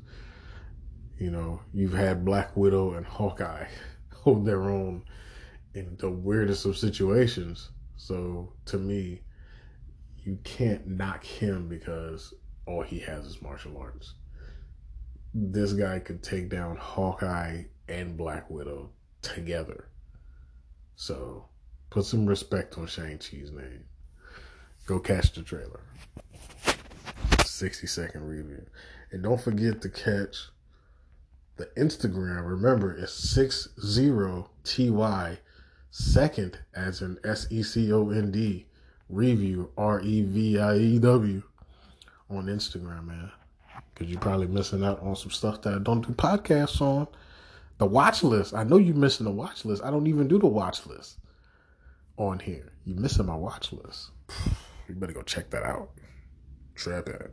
You 1.18 1.32
know, 1.32 1.62
you've 1.74 1.94
had 1.94 2.24
Black 2.24 2.56
Widow 2.56 2.94
and 2.94 3.06
Hawkeye 3.06 3.68
hold 4.14 4.46
their 4.46 4.70
own 4.70 5.04
in 5.74 5.98
the 6.00 6.10
weirdest 6.10 6.66
of 6.66 6.78
situations. 6.78 7.70
So 7.98 8.54
to 8.66 8.78
me, 8.78 9.22
you 10.24 10.40
can't 10.44 10.88
knock 10.88 11.24
him 11.24 11.68
because 11.68 12.34
all 12.66 12.82
he 12.82 13.00
has 13.00 13.26
is 13.26 13.42
martial 13.42 13.78
arts. 13.78 14.14
This 15.34 15.74
guy 15.74 16.00
could 16.00 16.24
take 16.24 16.50
down 16.50 16.78
Hawkeye 16.78 17.64
and 17.88 18.18
Black 18.18 18.50
Widow 18.50 18.92
together. 19.22 19.90
So 20.96 21.46
put 21.90 22.06
some 22.06 22.26
respect 22.26 22.78
on 22.78 22.88
Shang-Chi's 22.88 23.52
name. 23.52 23.84
Go 24.86 25.00
catch 25.00 25.34
the 25.34 25.44
trailer. 25.44 25.82
60 27.60 27.88
second 27.88 28.28
review. 28.28 28.66
And 29.12 29.24
don't 29.24 29.42
forget 29.42 29.82
to 29.82 29.90
catch 29.90 30.50
the 31.58 31.66
Instagram. 31.78 32.48
Remember, 32.48 32.96
it's 32.96 33.36
60TY 33.36 35.38
second 35.92 36.60
as 36.74 37.02
in 37.02 37.18
S 37.24 37.48
E 37.50 37.64
C 37.64 37.92
O 37.92 38.12
N 38.12 38.32
D 38.32 38.68
review 39.10 39.72
R 39.78 40.00
E 40.02 40.22
V 40.22 40.60
I 40.60 40.78
E 40.78 41.00
W 41.00 41.44
on 42.30 42.46
Instagram, 42.46 43.08
man. 43.08 43.32
Because 43.94 44.10
you're 44.10 44.22
probably 44.22 44.48
missing 44.48 44.86
out 44.86 45.02
on 45.02 45.16
some 45.16 45.32
stuff 45.32 45.62
that 45.64 45.74
I 45.74 45.80
don't 45.80 46.08
do 46.08 46.14
podcasts 46.14 46.80
on. 46.80 47.08
The 47.78 47.86
watch 47.86 48.24
list. 48.24 48.54
I 48.54 48.64
know 48.64 48.78
you're 48.78 48.96
missing 48.96 49.26
the 49.26 49.32
watch 49.32 49.66
list. 49.66 49.84
I 49.84 49.92
don't 49.92 50.08
even 50.08 50.28
do 50.28 50.40
the 50.40 50.48
watch 50.48 50.86
list 50.86 51.18
on 52.18 52.40
here. 52.40 52.72
You're 52.86 53.00
missing 53.00 53.26
my 53.26 53.36
watch 53.36 53.74
list. 53.74 54.12
You 54.88 54.96
better 54.96 55.14
go 55.14 55.22
check 55.22 55.52
that 55.52 55.62
out. 55.62 55.92
Trap 56.74 57.10
it. 57.10 57.32